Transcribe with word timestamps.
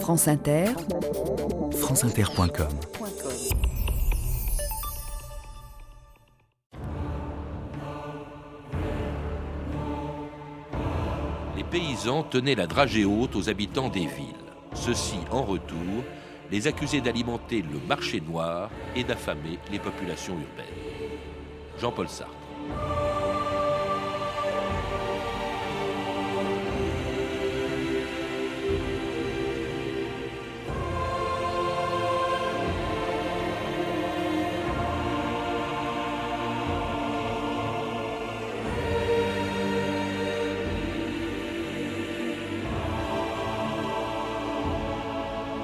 France 0.00 0.28
Inter, 0.28 0.66
franceinter.com 1.72 2.68
Les 11.56 11.64
paysans 11.64 12.22
tenaient 12.22 12.54
la 12.54 12.66
dragée 12.66 13.04
haute 13.04 13.34
aux 13.34 13.48
habitants 13.48 13.88
des 13.88 14.00
villes. 14.00 14.34
Ceux-ci, 14.74 15.16
en 15.30 15.42
retour, 15.42 16.04
les 16.50 16.66
accusaient 16.66 17.00
d'alimenter 17.00 17.62
le 17.62 17.80
marché 17.88 18.20
noir 18.20 18.70
et 18.94 19.04
d'affamer 19.04 19.58
les 19.72 19.78
populations 19.78 20.34
urbaines. 20.34 20.66
Jean-Paul 21.80 22.08
Sartre. 22.08 22.95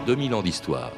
2000 0.06 0.34
ans 0.34 0.42
d'histoire. 0.42 0.90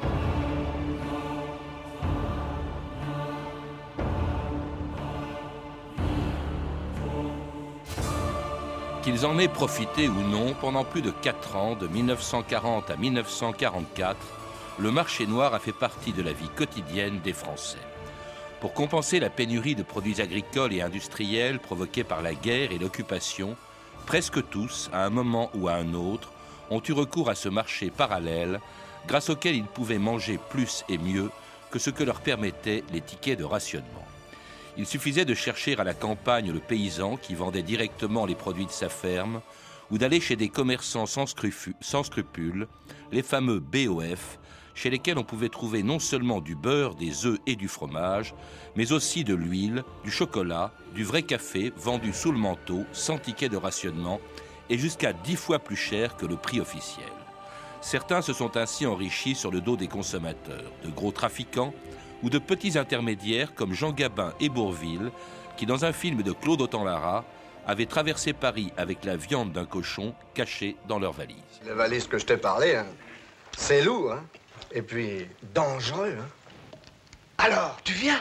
Qu'ils 9.03 9.25
en 9.27 9.37
aient 9.37 9.47
profité 9.47 10.07
ou 10.07 10.19
non, 10.21 10.55
pendant 10.59 10.83
plus 10.83 11.03
de 11.03 11.11
4 11.11 11.55
ans, 11.55 11.75
de 11.75 11.85
1940 11.85 12.89
à 12.89 12.95
1944, 12.95 14.17
le 14.79 14.91
marché 14.91 15.27
noir 15.27 15.53
a 15.53 15.59
fait 15.59 15.71
partie 15.71 16.11
de 16.11 16.23
la 16.23 16.33
vie 16.33 16.49
quotidienne 16.55 17.19
des 17.23 17.33
Français. 17.33 17.77
Pour 18.59 18.73
compenser 18.73 19.19
la 19.19 19.29
pénurie 19.29 19.75
de 19.75 19.83
produits 19.83 20.21
agricoles 20.21 20.73
et 20.73 20.81
industriels 20.81 21.59
provoquée 21.59 22.03
par 22.03 22.23
la 22.23 22.33
guerre 22.33 22.71
et 22.71 22.79
l'occupation, 22.79 23.55
presque 24.07 24.49
tous, 24.49 24.89
à 24.91 25.05
un 25.05 25.11
moment 25.11 25.51
ou 25.53 25.67
à 25.67 25.73
un 25.73 25.93
autre, 25.93 26.31
ont 26.71 26.81
eu 26.87 26.93
recours 26.93 27.29
à 27.29 27.35
ce 27.35 27.47
marché 27.47 27.91
parallèle 27.91 28.59
grâce 29.07 29.29
auquel 29.29 29.55
ils 29.55 29.65
pouvaient 29.65 29.97
manger 29.97 30.39
plus 30.49 30.83
et 30.89 30.97
mieux 30.97 31.29
que 31.71 31.79
ce 31.79 31.89
que 31.89 32.03
leur 32.03 32.21
permettaient 32.21 32.83
les 32.91 33.01
tickets 33.01 33.39
de 33.39 33.43
rationnement. 33.43 34.05
Il 34.77 34.85
suffisait 34.85 35.25
de 35.25 35.33
chercher 35.33 35.77
à 35.77 35.83
la 35.83 35.93
campagne 35.93 36.51
le 36.51 36.59
paysan 36.59 37.17
qui 37.17 37.33
vendait 37.33 37.63
directement 37.63 38.25
les 38.25 38.35
produits 38.35 38.65
de 38.65 38.71
sa 38.71 38.89
ferme, 38.89 39.41
ou 39.91 39.97
d'aller 39.97 40.19
chez 40.19 40.35
des 40.35 40.49
commerçants 40.49 41.05
sans, 41.05 41.25
scrupules, 41.25 42.67
les 43.11 43.21
fameux 43.21 43.59
BOF, 43.59 44.39
chez 44.73 44.89
lesquels 44.89 45.17
on 45.17 45.23
pouvait 45.23 45.49
trouver 45.49 45.83
non 45.83 45.99
seulement 45.99 46.41
du 46.41 46.55
beurre, 46.55 46.95
des 46.95 47.25
œufs 47.25 47.39
et 47.47 47.55
du 47.55 47.67
fromage, 47.67 48.33
mais 48.75 48.91
aussi 48.91 49.23
de 49.23 49.33
l'huile, 49.33 49.83
du 50.03 50.11
chocolat, 50.11 50.73
du 50.93 51.03
vrai 51.03 51.23
café 51.23 51.71
vendu 51.77 52.13
sous 52.13 52.31
le 52.31 52.37
manteau, 52.37 52.83
sans 52.91 53.17
ticket 53.17 53.47
de 53.47 53.57
rationnement, 53.57 54.19
et 54.69 54.77
jusqu'à 54.77 55.13
dix 55.13 55.35
fois 55.35 55.59
plus 55.59 55.75
cher 55.75 56.17
que 56.17 56.25
le 56.25 56.35
prix 56.35 56.59
officiel. 56.59 57.14
Certains 57.85 58.23
se 58.23 58.33
sont 58.33 58.57
ainsi 58.57 58.87
enrichis 58.87 59.35
sur 59.35 59.51
le 59.51 59.61
dos 59.61 59.77
des 59.77 59.87
consommateurs, 59.87 60.71
de 60.83 60.89
gros 60.89 61.11
trafiquants 61.11 61.71
ou 62.23 62.31
de 62.31 62.39
petits 62.39 62.79
intermédiaires 62.79 63.53
comme 63.53 63.73
Jean 63.73 63.91
Gabin 63.91 64.33
et 64.39 64.49
Bourville, 64.49 65.11
qui 65.55 65.67
dans 65.67 65.85
un 65.85 65.93
film 65.93 66.23
de 66.23 66.31
Claude 66.31 66.61
Autant-Lara 66.61 67.23
avaient 67.67 67.85
traversé 67.85 68.33
Paris 68.33 68.73
avec 68.75 69.05
la 69.05 69.15
viande 69.17 69.51
d'un 69.51 69.67
cochon 69.67 70.15
cachée 70.33 70.77
dans 70.87 70.97
leur 70.97 71.11
valise. 71.11 71.37
La 71.63 71.75
valise 71.75 72.07
que 72.07 72.17
je 72.17 72.25
t'ai 72.25 72.37
parlé, 72.37 72.75
hein, 72.75 72.87
c'est 73.55 73.83
lourd, 73.83 74.13
hein, 74.13 74.23
et 74.71 74.81
puis 74.81 75.27
dangereux. 75.53 76.17
Hein. 76.19 76.75
Alors, 77.37 77.77
tu 77.83 77.93
viens? 77.93 78.19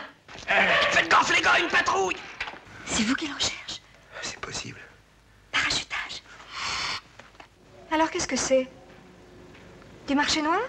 Faites 0.90 1.10
gonfler 1.10 1.40
gars, 1.40 1.58
une 1.58 1.68
patrouille 1.68 2.16
C'est 2.84 3.04
vous 3.04 3.14
qui 3.14 3.32
recherche 3.32 3.80
C'est 4.20 4.41
possible. 4.41 4.80
Parachutage. 5.50 6.22
Alors 7.91 8.10
qu'est-ce 8.10 8.28
que 8.28 8.36
c'est? 8.36 8.69
Du 10.06 10.15
marché 10.15 10.42
noir 10.42 10.60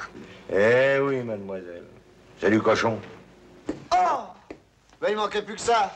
Eh 0.52 1.00
oui, 1.00 1.18
mademoiselle. 1.24 1.84
Salut, 2.40 2.62
cochon. 2.62 3.00
Oh 3.94 4.22
Ben, 5.02 5.10
il 5.10 5.16
manquait 5.16 5.42
plus 5.42 5.56
que 5.56 5.62
ça. 5.62 5.92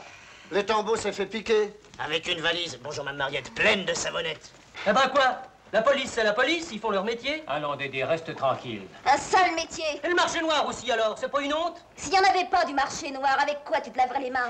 Le 0.51 0.65
tambour 0.65 0.97
s'est 0.97 1.11
fait 1.11 1.25
piquer. 1.25 1.73
Avec 2.03 2.27
une 2.27 2.39
valise, 2.41 2.79
bonjour 2.81 3.03
ma 3.03 3.13
Mariette, 3.13 3.53
pleine 3.53 3.85
de 3.85 3.93
savonnettes. 3.93 4.51
Eh 4.87 4.93
ben 4.93 5.07
quoi? 5.09 5.41
La 5.71 5.83
police, 5.83 6.11
c'est 6.11 6.23
la 6.23 6.33
police, 6.33 6.69
ils 6.71 6.79
font 6.79 6.89
leur 6.89 7.03
métier 7.03 7.43
non, 7.61 7.75
Dédé, 7.75 8.03
reste 8.03 8.35
tranquille. 8.35 8.81
Un 9.05 9.17
seul 9.17 9.53
métier. 9.53 9.85
Et 10.03 10.07
le 10.07 10.15
marché 10.15 10.41
noir 10.41 10.65
aussi 10.67 10.91
alors, 10.91 11.15
c'est 11.19 11.29
pas 11.29 11.41
une 11.41 11.53
honte? 11.53 11.85
S'il 11.95 12.11
n'y 12.13 12.19
en 12.19 12.23
avait 12.23 12.45
pas 12.45 12.65
du 12.65 12.73
marché 12.73 13.11
noir, 13.11 13.37
avec 13.39 13.63
quoi 13.65 13.79
tu 13.79 13.91
te 13.91 13.97
laverais 13.97 14.21
les 14.21 14.31
mains? 14.31 14.49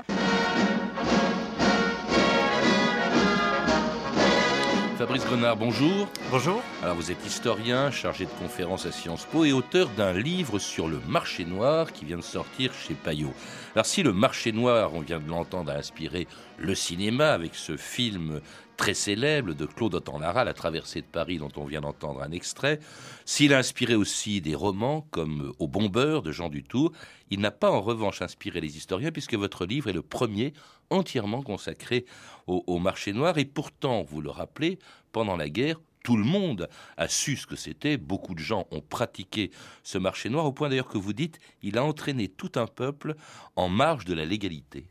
Fabrice 5.00 5.24
Grenard, 5.24 5.56
bonjour. 5.56 6.10
Bonjour. 6.30 6.62
Alors 6.82 6.94
vous 6.94 7.10
êtes 7.10 7.24
historien, 7.24 7.90
chargé 7.90 8.26
de 8.26 8.30
conférences 8.32 8.84
à 8.84 8.92
Sciences 8.92 9.24
Po 9.24 9.46
et 9.46 9.52
auteur 9.52 9.88
d'un 9.96 10.12
livre 10.12 10.58
sur 10.58 10.88
le 10.88 11.00
marché 11.08 11.46
noir 11.46 11.94
qui 11.94 12.04
vient 12.04 12.18
de 12.18 12.22
sortir 12.22 12.74
chez 12.74 12.92
Payot. 12.92 13.32
Alors 13.74 13.86
si 13.86 14.02
le 14.02 14.12
marché 14.12 14.52
noir, 14.52 14.92
on 14.92 15.00
vient 15.00 15.18
de 15.18 15.26
l'entendre, 15.26 15.72
a 15.72 15.76
inspiré 15.76 16.28
le 16.58 16.74
cinéma 16.74 17.32
avec 17.32 17.54
ce 17.54 17.78
film 17.78 18.42
très 18.76 18.92
célèbre 18.92 19.54
de 19.54 19.64
Claude 19.64 19.94
Autant-Lara, 19.94 20.44
La 20.44 20.52
traversée 20.52 21.00
de 21.00 21.06
Paris 21.06 21.38
dont 21.38 21.52
on 21.56 21.64
vient 21.64 21.80
d'entendre 21.80 22.22
un 22.22 22.30
extrait, 22.30 22.78
s'il 23.24 23.54
a 23.54 23.58
inspiré 23.58 23.94
aussi 23.94 24.42
des 24.42 24.54
romans 24.54 25.06
comme 25.10 25.54
Au 25.58 25.66
bombeur 25.66 26.20
de 26.20 26.30
Jean 26.30 26.50
Dutour, 26.50 26.92
il 27.30 27.40
n'a 27.40 27.50
pas 27.50 27.70
en 27.70 27.80
revanche 27.80 28.20
inspiré 28.20 28.60
les 28.60 28.76
historiens 28.76 29.12
puisque 29.12 29.34
votre 29.34 29.64
livre 29.64 29.88
est 29.88 29.94
le 29.94 30.02
premier 30.02 30.52
entièrement 30.90 31.42
consacré 31.42 32.04
au, 32.46 32.78
marché 32.78 33.12
noir. 33.12 33.38
Et 33.38 33.44
pourtant, 33.44 34.02
vous 34.02 34.20
le 34.20 34.30
rappelez, 34.30 34.78
pendant 35.12 35.36
la 35.36 35.48
guerre, 35.48 35.80
tout 36.02 36.16
le 36.16 36.24
monde 36.24 36.68
a 36.96 37.08
su 37.08 37.36
ce 37.36 37.46
que 37.46 37.56
c'était. 37.56 37.96
Beaucoup 37.96 38.34
de 38.34 38.40
gens 38.40 38.66
ont 38.70 38.80
pratiqué 38.80 39.50
ce 39.82 39.98
marché 39.98 40.28
noir, 40.28 40.46
au 40.46 40.52
point 40.52 40.68
d'ailleurs 40.68 40.88
que 40.88 40.98
vous 40.98 41.12
dites, 41.12 41.38
il 41.62 41.78
a 41.78 41.84
entraîné 41.84 42.28
tout 42.28 42.52
un 42.56 42.66
peuple 42.66 43.14
en 43.56 43.68
marge 43.68 44.04
de 44.04 44.14
la 44.14 44.24
légalité. 44.24 44.86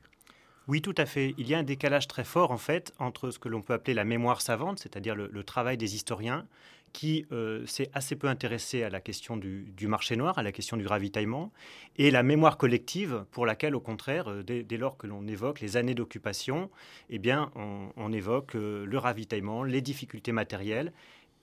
Oui, 0.69 0.83
tout 0.83 0.93
à 0.97 1.07
fait. 1.07 1.33
Il 1.39 1.47
y 1.47 1.55
a 1.55 1.57
un 1.57 1.63
décalage 1.63 2.07
très 2.07 2.23
fort, 2.23 2.51
en 2.51 2.59
fait, 2.59 2.93
entre 2.99 3.31
ce 3.31 3.39
que 3.39 3.49
l'on 3.49 3.63
peut 3.63 3.73
appeler 3.73 3.95
la 3.95 4.03
mémoire 4.03 4.39
savante, 4.39 4.77
c'est-à-dire 4.77 5.15
le, 5.15 5.43
travail 5.43 5.77
des 5.77 5.95
historiens, 5.95 6.45
qui 6.93 7.25
euh, 7.31 7.65
s'est 7.65 7.89
assez 7.93 8.15
peu 8.15 8.27
intéressé 8.27 8.83
à 8.83 8.89
la 8.89 9.01
question 9.01 9.37
du, 9.37 9.87
marché 9.87 10.15
noir, 10.15 10.37
à 10.37 10.43
la 10.43 10.51
question 10.51 10.77
du 10.77 10.87
ravitaillement, 10.87 11.51
et 11.97 12.11
la 12.11 12.23
mémoire 12.23 12.57
collective 12.57 13.25
pour 13.31 13.45
laquelle, 13.45 13.75
au 13.75 13.79
contraire, 13.79 14.29
euh, 14.29 14.43
dès, 14.43 14.77
lors 14.77 14.97
que 14.97 15.07
l'on 15.07 15.27
évoque 15.27 15.59
les 15.59 15.77
années 15.77 15.93
d'occupation, 15.93 16.69
eh 17.09 17.19
bien, 17.19 17.51
on, 17.55 18.11
évoque 18.11 18.55
euh, 18.55 18.85
le 18.85 18.97
ravitaillement, 18.97 19.63
les 19.63 19.81
difficultés 19.81 20.31
matérielles 20.31 20.93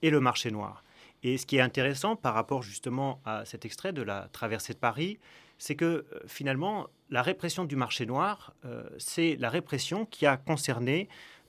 et 0.02 0.10
le 0.10 0.20
marché 0.20 0.50
noir. 0.50 0.84
Et 1.22 1.38
ce 1.38 1.46
qui 1.46 1.56
est 1.56 1.60
intéressant 1.60 2.16
par 2.16 2.34
rapport 2.34 2.62
justement 2.62 3.20
à 3.24 3.44
cet 3.44 3.64
extrait 3.64 3.92
de 3.92 4.02
la 4.02 4.28
traversée 4.32 4.74
de 4.74 4.78
Paris, 4.78 5.18
c'est 5.58 5.74
que 5.74 6.04
finalement, 6.26 6.88
la 7.08 7.22
répression 7.22 7.64
du 7.64 7.76
marché 7.76 8.04
noir, 8.04 8.54
c'est 8.98 9.36
la 9.36 9.48
répression 9.48 10.04
qui 10.04 10.26
a 10.26 10.36
concerné 10.36 11.08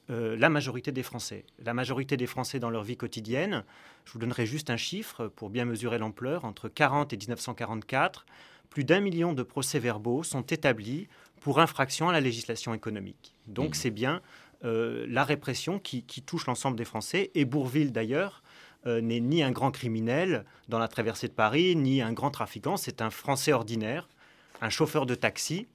euh, 0.10 0.38
la 0.38 0.50
majorité 0.50 0.92
des 0.92 1.04
Français. 1.04 1.46
La 1.60 1.74
majorité 1.74 2.16
des 2.16 2.28
Français 2.28 2.60
dans 2.60 2.70
leur 2.70 2.84
vie 2.84 2.96
quotidienne, 2.96 3.66
je 4.06 4.14
vous 4.14 4.20
donnerai 4.20 4.46
juste 4.46 4.70
un 4.70 4.78
chiffre 4.78 5.28
pour 5.28 5.50
bien 5.50 5.66
mesurer 5.66 5.98
l'ampleur, 5.98 6.46
entre 6.46 6.70
40 6.70 7.12
et 7.12 7.18
1944, 7.18 8.26
plus 8.70 8.84
d'un 8.84 9.02
million 9.02 9.34
de 9.34 9.44
procès-verbaux 9.44 10.24
sont 10.24 10.44
établis 10.44 11.08
pour 11.42 11.60
infraction 11.60 12.10
à 12.10 12.14
la 12.14 12.22
législation 12.22 12.74
économique. 12.74 13.36
Donc 13.48 13.72
mmh. 13.72 13.74
c'est 13.74 13.92
bien 13.92 14.22
euh, 14.64 15.06
la 15.10 15.24
répression 15.24 15.78
qui, 15.80 16.04
touche 16.26 16.48
l'ensemble 16.48 16.78
des 16.78 16.86
Français. 16.86 17.32
Et 17.36 17.46
Bourville, 17.46 17.92
d'ailleurs, 17.92 18.44
euh, 18.86 19.02
n'est 19.02 19.20
ni 19.20 19.44
un 19.44 19.52
grand 19.52 19.72
criminel 19.72 20.46
dans 20.68 20.80
la 20.80 20.88
traversée 20.88 21.28
de 21.28 21.34
Paris, 21.34 21.76
ni 21.76 22.02
un 22.02 22.14
grand 22.14 22.32
trafiquant. 22.32 22.78
C'est 22.78 23.02
un 23.02 23.10
Français 23.10 23.54
ordinaire, 23.54 24.08
un 24.62 24.70
chauffeur 24.70 25.06
de 25.06 25.16
taxi 25.16 25.68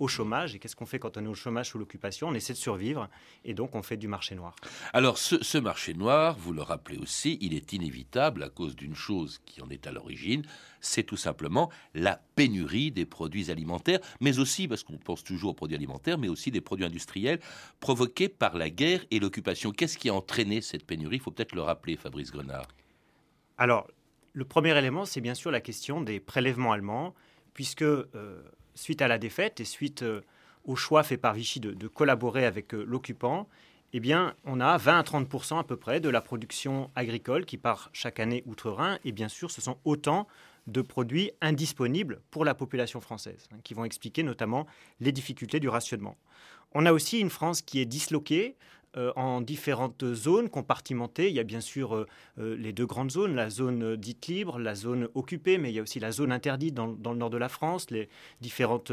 au 0.00 0.08
chômage. 0.08 0.54
Et 0.54 0.58
qu'est-ce 0.58 0.74
qu'on 0.74 0.86
fait 0.86 0.98
quand 0.98 1.16
on 1.16 1.24
est 1.24 1.28
au 1.28 1.34
chômage 1.34 1.68
sous 1.68 1.78
l'occupation? 1.78 2.28
On 2.28 2.34
essaie 2.34 2.54
de 2.54 2.58
survivre 2.58 3.08
et 3.44 3.54
donc 3.54 3.76
on 3.76 3.82
fait 3.82 3.96
du 3.96 4.08
marché 4.08 4.34
noir. 4.34 4.56
Alors 4.92 5.18
ce, 5.18 5.58
marché 5.58 5.94
noir, 5.94 6.36
vous 6.38 6.52
le 6.52 6.62
rappelez 6.62 6.96
aussi, 6.96 7.38
il 7.40 7.54
est 7.54 7.72
inévitable 7.72 8.42
à 8.42 8.48
cause 8.48 8.74
d'une 8.74 8.94
chose 8.94 9.40
qui 9.44 9.62
en 9.62 9.68
est 9.70 9.86
à 9.86 9.92
l'origine, 9.92 10.42
c'est 10.80 11.02
tout 11.02 11.18
simplement 11.18 11.70
la 11.94 12.20
pénurie 12.34 12.90
des 12.90 13.04
produits 13.04 13.50
alimentaires, 13.50 14.00
mais 14.20 14.38
aussi, 14.38 14.66
parce 14.66 14.82
qu'on 14.82 14.96
pense 14.96 15.22
toujours 15.22 15.50
aux 15.50 15.54
produits 15.54 15.76
alimentaires, 15.76 16.18
mais 16.18 16.28
aussi 16.28 16.50
des 16.50 16.62
produits 16.62 16.86
industriels 16.86 17.38
provoqués 17.78 18.30
par 18.30 18.56
la 18.56 18.70
guerre 18.70 19.04
et 19.10 19.20
l'occupation. 19.20 19.70
Qu'est-ce 19.70 19.98
qui 19.98 20.08
a 20.08 20.14
entraîné 20.14 20.62
cette 20.62 20.86
pénurie? 20.86 21.16
Il 21.16 21.22
faut 21.22 21.30
peut-être 21.30 21.54
le 21.54 21.60
rappeler, 21.60 21.96
Fabrice 21.96 22.32
Grenard. 22.32 22.68
Alors, 23.58 23.86
le 24.32 24.44
premier 24.46 24.76
élément, 24.78 25.04
c'est 25.04 25.20
bien 25.20 25.34
sûr 25.34 25.50
la 25.50 25.60
question 25.60 26.00
des 26.00 26.18
prélèvements 26.20 26.72
allemands, 26.72 27.14
puisque 27.52 27.82
euh, 27.82 28.06
suite 28.74 29.02
à 29.02 29.08
la 29.08 29.18
défaite 29.18 29.60
et 29.60 29.64
suite 29.64 30.02
euh, 30.02 30.22
au 30.64 30.76
choix 30.76 31.02
fait 31.02 31.16
par 31.16 31.34
Vichy 31.34 31.60
de, 31.60 31.88
collaborer 31.88 32.44
avec 32.46 32.74
euh, 32.74 32.84
l'occupant, 32.84 33.48
eh 33.92 34.00
bien, 34.00 34.34
on 34.44 34.60
a 34.60 34.76
20 34.76 34.98
à 34.98 35.02
30 35.02 35.52
à 35.58 35.64
peu 35.64 35.76
près 35.76 36.00
de 36.00 36.08
la 36.08 36.20
production 36.20 36.90
agricole 36.94 37.44
qui 37.44 37.56
part 37.56 37.90
chaque 37.92 38.20
année 38.20 38.44
outre-Rhin. 38.46 38.98
Et 39.04 39.10
bien 39.10 39.28
sûr, 39.28 39.50
ce 39.50 39.60
sont 39.60 39.78
autant 39.84 40.28
de 40.68 40.82
produits 40.82 41.32
indisponibles 41.40 42.20
pour 42.30 42.44
la 42.44 42.54
population 42.54 43.00
française, 43.00 43.48
hein, 43.52 43.56
qui 43.64 43.74
vont 43.74 43.84
expliquer 43.84 44.22
notamment 44.22 44.66
les 45.00 45.10
difficultés 45.10 45.58
du 45.58 45.68
rationnement. 45.68 46.16
On 46.72 46.86
a 46.86 46.92
aussi 46.92 47.18
une 47.18 47.30
France 47.30 47.62
qui 47.62 47.80
est 47.80 47.84
disloquée, 47.84 48.56
euh, 48.96 49.12
en 49.14 49.40
différentes 49.40 50.04
zones 50.14 50.48
compartimentées. 50.48 51.28
Il 51.28 51.36
y 51.36 51.38
a 51.38 51.44
bien 51.44 51.60
sûr 51.60 51.94
euh, 51.94 52.06
euh, 52.40 52.56
les 52.56 52.72
deux 52.72 52.86
grandes 52.86 53.12
zones, 53.12 53.36
la 53.36 53.48
zone 53.48 53.94
dite 53.94 54.26
libre, 54.26 54.58
la 54.58 54.74
zone 54.74 55.08
occupée, 55.14 55.58
mais 55.58 55.70
il 55.70 55.76
y 55.76 55.78
a 55.78 55.82
aussi 55.82 56.00
la 56.00 56.10
zone 56.10 56.32
interdite 56.32 56.74
dans, 56.74 56.86
le 56.88 57.16
nord 57.16 57.30
de 57.30 57.36
la 57.36 57.48
France, 57.48 57.88
les 57.92 58.08
différentes 58.40 58.90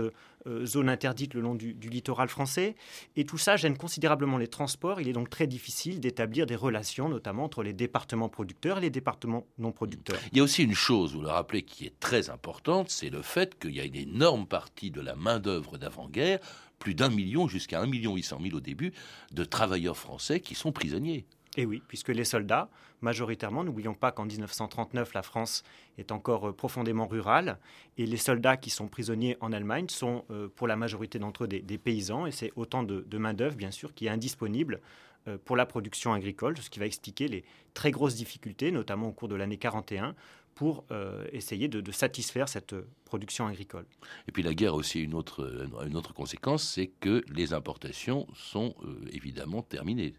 zones 0.63 0.87
interdites 0.87 1.33
le 1.33 1.41
long 1.41 1.55
du, 1.55 1.73
littoral 1.73 2.29
français. 2.29 2.75
Et 3.15 3.25
tout 3.25 3.39
ça 3.39 3.57
gêne 3.57 3.75
considérablement 3.75 4.37
les 4.37 4.47
transports. 4.47 5.01
Il 5.01 5.09
est 5.09 5.13
donc 5.13 5.29
très 5.29 5.47
difficile 5.47 5.99
d'établir 5.99 6.45
des 6.45 6.55
relations, 6.55 7.09
notamment 7.09 7.43
entre 7.43 7.63
les 7.63 7.73
départements 7.73 8.29
producteurs 8.29 8.77
et 8.77 8.81
les 8.81 8.89
départements 8.89 9.47
non 9.57 9.71
producteurs. 9.71 10.19
Il 10.31 10.37
y 10.37 10.41
a 10.41 10.43
aussi 10.43 10.63
une 10.63 10.75
chose, 10.75 11.15
vous 11.15 11.21
le 11.21 11.27
rappelez, 11.27 11.63
qui 11.63 11.85
est 11.85 11.99
très 11.99 12.29
importante, 12.29 12.91
c'est 12.91 13.09
le 13.09 13.23
fait 13.23 13.57
qu'il 13.59 13.75
y 13.75 13.81
a 13.81 13.83
une 13.83 13.95
énorme 13.95 14.45
partie 14.45 14.91
de 14.91 15.01
la 15.01 15.15
main-d'œuvre 15.15 15.77
d'avant-guerre 15.77 16.39
plus 16.79 16.95
d'un 16.95 17.09
million 17.09 17.47
jusqu'à 17.47 17.81
un 17.81 17.87
million 17.87 18.15
huit 18.15 18.23
cent 18.23 18.39
mille 18.39 18.55
au 18.55 18.59
début 18.59 18.93
de 19.31 19.43
travailleurs 19.43 19.97
français 19.97 20.39
qui 20.39 20.55
sont 20.55 20.71
prisonniers. 20.71 21.25
Et 21.57 21.65
oui, 21.65 21.81
puisque 21.87 22.09
les 22.09 22.23
soldats, 22.23 22.69
majoritairement, 23.01 23.63
n'oublions 23.63 23.95
pas 23.95 24.11
qu'en 24.11 24.25
1939, 24.25 25.13
la 25.15 25.23
France 25.23 25.63
est 25.97 26.11
encore 26.11 26.49
euh, 26.49 26.53
profondément 26.53 27.07
rurale, 27.07 27.57
et 27.97 28.05
les 28.05 28.17
soldats 28.17 28.57
qui 28.57 28.69
sont 28.69 28.87
prisonniers 28.87 29.37
en 29.41 29.51
Allemagne 29.51 29.89
sont, 29.89 30.23
euh, 30.29 30.49
pour 30.55 30.67
la 30.67 30.75
majorité 30.75 31.17
d'entre 31.17 31.45
eux, 31.45 31.47
des, 31.47 31.77
paysans, 31.79 32.27
et 32.27 32.31
c'est 32.31 32.51
autant 32.55 32.83
de, 32.83 33.03
de 33.07 33.17
main-d'œuvre, 33.17 33.55
bien 33.55 33.71
sûr, 33.71 33.95
qui 33.95 34.05
est 34.05 34.09
indisponible 34.09 34.81
euh, 35.27 35.37
pour 35.43 35.55
la 35.55 35.65
production 35.65 36.13
agricole, 36.13 36.57
ce 36.57 36.69
qui 36.69 36.79
va 36.79 36.85
expliquer 36.85 37.27
les 37.27 37.43
très 37.73 37.91
grosses 37.91 38.15
difficultés, 38.15 38.71
notamment 38.71 39.07
au 39.07 39.11
cours 39.11 39.27
de 39.27 39.35
l'année 39.35 39.57
41, 39.57 40.15
pour 40.57 40.85
euh, 40.89 41.23
essayer 41.33 41.67
de, 41.67 41.91
satisfaire 41.91 42.49
cette 42.49 42.73
production 43.05 43.45
agricole. 43.45 43.85
Et 44.27 44.31
puis 44.31 44.41
la 44.41 44.55
guerre 44.55 44.73
a 44.73 44.75
aussi 44.75 45.03
une 45.03 45.13
autre, 45.13 45.67
une 45.85 45.95
autre 45.95 46.15
conséquence, 46.15 46.63
c'est 46.63 46.87
que 46.99 47.23
les 47.31 47.53
importations 47.53 48.25
sont 48.33 48.73
euh, 48.83 48.97
évidemment 49.11 49.61
terminées. 49.61 50.15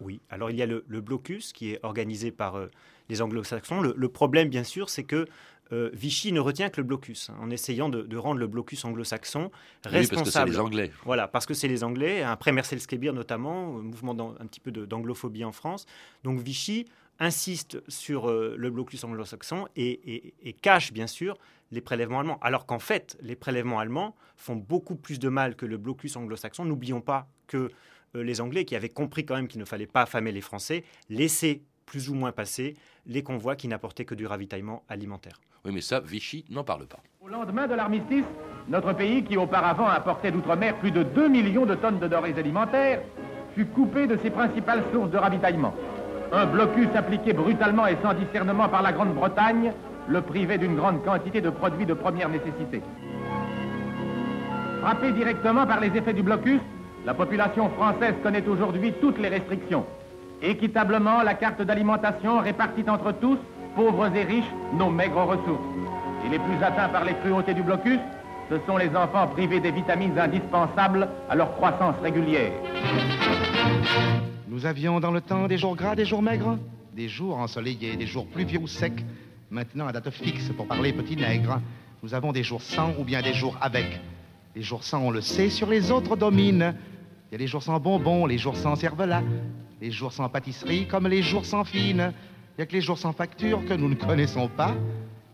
Oui, 0.00 0.20
alors 0.30 0.50
il 0.50 0.56
y 0.56 0.62
a 0.62 0.66
le, 0.66 0.82
blocus 1.00 1.52
qui 1.52 1.70
est 1.70 1.78
organisé 1.84 2.32
par 2.32 2.56
euh, 2.56 2.66
les 3.08 3.22
anglo-saxons. 3.22 3.80
Le, 3.80 4.08
problème, 4.08 4.48
bien 4.48 4.64
sûr, 4.64 4.90
c'est 4.90 5.04
que 5.04 5.26
Vichy 5.70 6.32
ne 6.32 6.40
retient 6.40 6.70
que 6.70 6.80
le 6.80 6.86
blocus, 6.86 7.30
hein, 7.30 7.36
en 7.40 7.50
essayant 7.50 7.88
de, 7.88 8.16
rendre 8.16 8.40
le 8.40 8.48
blocus 8.48 8.84
anglo-saxon 8.84 9.52
responsable. 9.84 9.90
Oui, 9.94 10.08
parce 10.08 10.22
que 10.24 10.30
c'est 10.30 10.46
les 10.46 10.58
Anglais. 10.58 10.92
Voilà, 11.04 11.28
parce 11.28 11.46
que 11.46 11.54
c'est 11.54 11.68
les 11.68 11.84
Anglais, 11.84 12.22
après 12.22 12.50
Mercel-Skébir 12.50 13.12
notamment, 13.12 13.66
mouvement 13.72 14.34
un 14.40 14.46
petit 14.46 14.60
peu 14.60 14.72
d'anglophobie 14.72 15.44
en 15.44 15.52
France. 15.52 15.86
Donc 16.24 16.40
Vichy 16.40 16.86
insiste 17.18 17.82
sur 17.88 18.28
euh, 18.28 18.54
le 18.56 18.70
blocus 18.70 19.04
anglo-saxon 19.04 19.66
et, 19.76 20.34
cache 20.62 20.92
bien 20.92 21.06
sûr 21.06 21.36
les 21.70 21.80
prélèvements 21.80 22.20
allemands. 22.20 22.38
Alors 22.40 22.66
qu'en 22.66 22.78
fait, 22.78 23.16
les 23.20 23.36
prélèvements 23.36 23.78
allemands 23.78 24.14
font 24.36 24.56
beaucoup 24.56 24.96
plus 24.96 25.18
de 25.18 25.28
mal 25.28 25.54
que 25.54 25.66
le 25.66 25.76
blocus 25.76 26.16
anglo-saxon. 26.16 26.64
N'oublions 26.64 27.00
pas 27.00 27.28
que 27.46 27.70
euh, 28.14 28.22
les 28.22 28.40
Anglais, 28.40 28.64
qui 28.64 28.74
avaient 28.74 28.88
compris 28.88 29.26
quand 29.26 29.36
même 29.36 29.48
qu'il 29.48 29.60
ne 29.60 29.66
fallait 29.66 29.86
pas 29.86 30.02
affamer 30.02 30.32
les 30.32 30.40
Français, 30.40 30.84
laissaient 31.10 31.62
plus 31.84 32.08
ou 32.08 32.14
moins 32.14 32.32
passer 32.32 32.76
les 33.06 33.22
convois 33.22 33.56
qui 33.56 33.68
n'apportaient 33.68 34.04
que 34.04 34.14
du 34.14 34.26
ravitaillement 34.26 34.84
alimentaire. 34.88 35.40
Oui, 35.64 35.72
mais 35.72 35.80
ça, 35.80 36.00
Vichy 36.00 36.44
n'en 36.50 36.64
parle 36.64 36.86
pas. 36.86 37.00
Au 37.20 37.28
lendemain 37.28 37.66
de 37.66 37.74
l'armistice, 37.74 38.24
notre 38.68 38.92
pays, 38.92 39.24
qui 39.24 39.36
auparavant 39.36 39.86
apportait 39.86 40.30
d'outre-mer 40.30 40.78
plus 40.78 40.90
de 40.90 41.02
2 41.02 41.28
millions 41.28 41.66
de 41.66 41.74
tonnes 41.74 41.98
de 41.98 42.06
denrées 42.06 42.34
alimentaires, 42.38 43.02
fut 43.54 43.66
coupé 43.66 44.06
de 44.06 44.16
ses 44.18 44.30
principales 44.30 44.84
sources 44.92 45.10
de 45.10 45.18
ravitaillement. 45.18 45.74
Un 46.32 46.46
blocus 46.46 46.88
appliqué 46.94 47.32
brutalement 47.32 47.86
et 47.86 47.96
sans 48.02 48.12
discernement 48.12 48.68
par 48.68 48.82
la 48.82 48.92
Grande-Bretagne 48.92 49.72
le 50.08 50.20
privait 50.20 50.58
d'une 50.58 50.76
grande 50.76 51.02
quantité 51.02 51.40
de 51.40 51.50
produits 51.50 51.86
de 51.86 51.94
première 51.94 52.28
nécessité. 52.28 52.82
Frappée 54.82 55.12
directement 55.12 55.66
par 55.66 55.80
les 55.80 55.88
effets 55.96 56.12
du 56.12 56.22
blocus, 56.22 56.60
la 57.06 57.14
population 57.14 57.70
française 57.70 58.14
connaît 58.22 58.46
aujourd'hui 58.46 58.92
toutes 59.00 59.18
les 59.18 59.28
restrictions. 59.28 59.86
Équitablement, 60.42 61.22
la 61.22 61.34
carte 61.34 61.62
d'alimentation 61.62 62.40
répartit 62.40 62.88
entre 62.88 63.12
tous, 63.12 63.38
pauvres 63.74 64.14
et 64.14 64.24
riches, 64.24 64.52
nos 64.74 64.90
maigres 64.90 65.24
ressources. 65.24 65.64
Et 66.26 66.28
les 66.28 66.38
plus 66.38 66.62
atteints 66.62 66.88
par 66.88 67.04
les 67.04 67.14
cruautés 67.14 67.54
du 67.54 67.62
blocus, 67.62 67.98
ce 68.50 68.56
sont 68.66 68.76
les 68.76 68.94
enfants 68.94 69.26
privés 69.28 69.60
des 69.60 69.70
vitamines 69.70 70.18
indispensables 70.18 71.08
à 71.28 71.34
leur 71.34 71.52
croissance 71.52 71.96
régulière. 72.02 72.52
Nous 74.48 74.64
avions 74.64 74.98
dans 74.98 75.10
le 75.10 75.20
temps 75.20 75.46
des 75.46 75.58
jours 75.58 75.76
gras, 75.76 75.94
des 75.94 76.06
jours 76.06 76.22
maigres, 76.22 76.58
des 76.94 77.06
jours 77.06 77.36
ensoleillés, 77.36 77.96
des 77.96 78.06
jours 78.06 78.26
pluvieux 78.26 78.58
ou 78.58 78.66
secs. 78.66 79.04
Maintenant, 79.50 79.86
à 79.86 79.92
date 79.92 80.08
fixe 80.08 80.48
pour 80.56 80.66
parler 80.66 80.94
petit 80.94 81.16
nègre, 81.16 81.60
nous 82.02 82.14
avons 82.14 82.32
des 82.32 82.42
jours 82.42 82.62
sans 82.62 82.94
ou 82.98 83.04
bien 83.04 83.20
des 83.20 83.34
jours 83.34 83.58
avec. 83.60 84.00
Les 84.56 84.62
jours 84.62 84.84
sans, 84.84 85.00
on 85.02 85.10
le 85.10 85.20
sait, 85.20 85.50
sur 85.50 85.68
les 85.68 85.90
autres 85.90 86.16
dominent. 86.16 86.74
Il 87.30 87.32
y 87.32 87.34
a 87.34 87.38
les 87.38 87.46
jours 87.46 87.62
sans 87.62 87.78
bonbons, 87.78 88.24
les 88.24 88.38
jours 88.38 88.56
sans 88.56 88.74
cervelas, 88.74 89.22
les 89.82 89.90
jours 89.90 90.14
sans 90.14 90.30
pâtisserie 90.30 90.86
comme 90.88 91.08
les 91.08 91.22
jours 91.22 91.44
sans 91.44 91.64
fine. 91.64 92.14
Il 92.56 92.60
y 92.60 92.62
a 92.62 92.66
que 92.66 92.72
les 92.72 92.80
jours 92.80 92.96
sans 92.96 93.12
facture 93.12 93.66
que 93.66 93.74
nous 93.74 93.90
ne 93.90 93.96
connaissons 93.96 94.48
pas. 94.48 94.74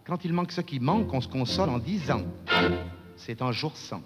Quand 0.05 0.25
il 0.25 0.33
manque 0.33 0.51
ce 0.51 0.61
qui 0.61 0.81
manque, 0.81 1.15
on 1.15 1.21
se 1.21 1.29
console 1.29 1.69
en 1.69 1.79
disant 1.79 2.23
c'est 3.17 3.43
un 3.43 3.53
jour 3.53 3.77
sans. 3.77 4.03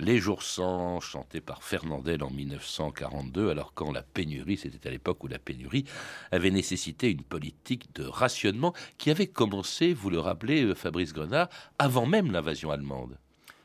Les 0.00 0.18
jours 0.18 0.44
sans, 0.44 1.00
chanté 1.00 1.40
par 1.40 1.64
Fernandel 1.64 2.22
en 2.22 2.30
1942, 2.30 3.50
alors 3.50 3.74
quand 3.74 3.90
la 3.90 4.02
pénurie, 4.02 4.56
c'était 4.56 4.86
à 4.86 4.92
l'époque 4.92 5.24
où 5.24 5.26
la 5.26 5.40
pénurie 5.40 5.84
avait 6.30 6.52
nécessité 6.52 7.10
une 7.10 7.24
politique 7.24 7.92
de 7.96 8.04
rationnement 8.04 8.72
qui 8.96 9.10
avait 9.10 9.26
commencé, 9.26 9.92
vous 9.92 10.10
le 10.10 10.20
rappelez, 10.20 10.62
euh, 10.62 10.74
Fabrice 10.76 11.12
Grenard, 11.12 11.48
avant 11.80 12.06
même 12.06 12.30
l'invasion 12.30 12.70
allemande. 12.70 13.18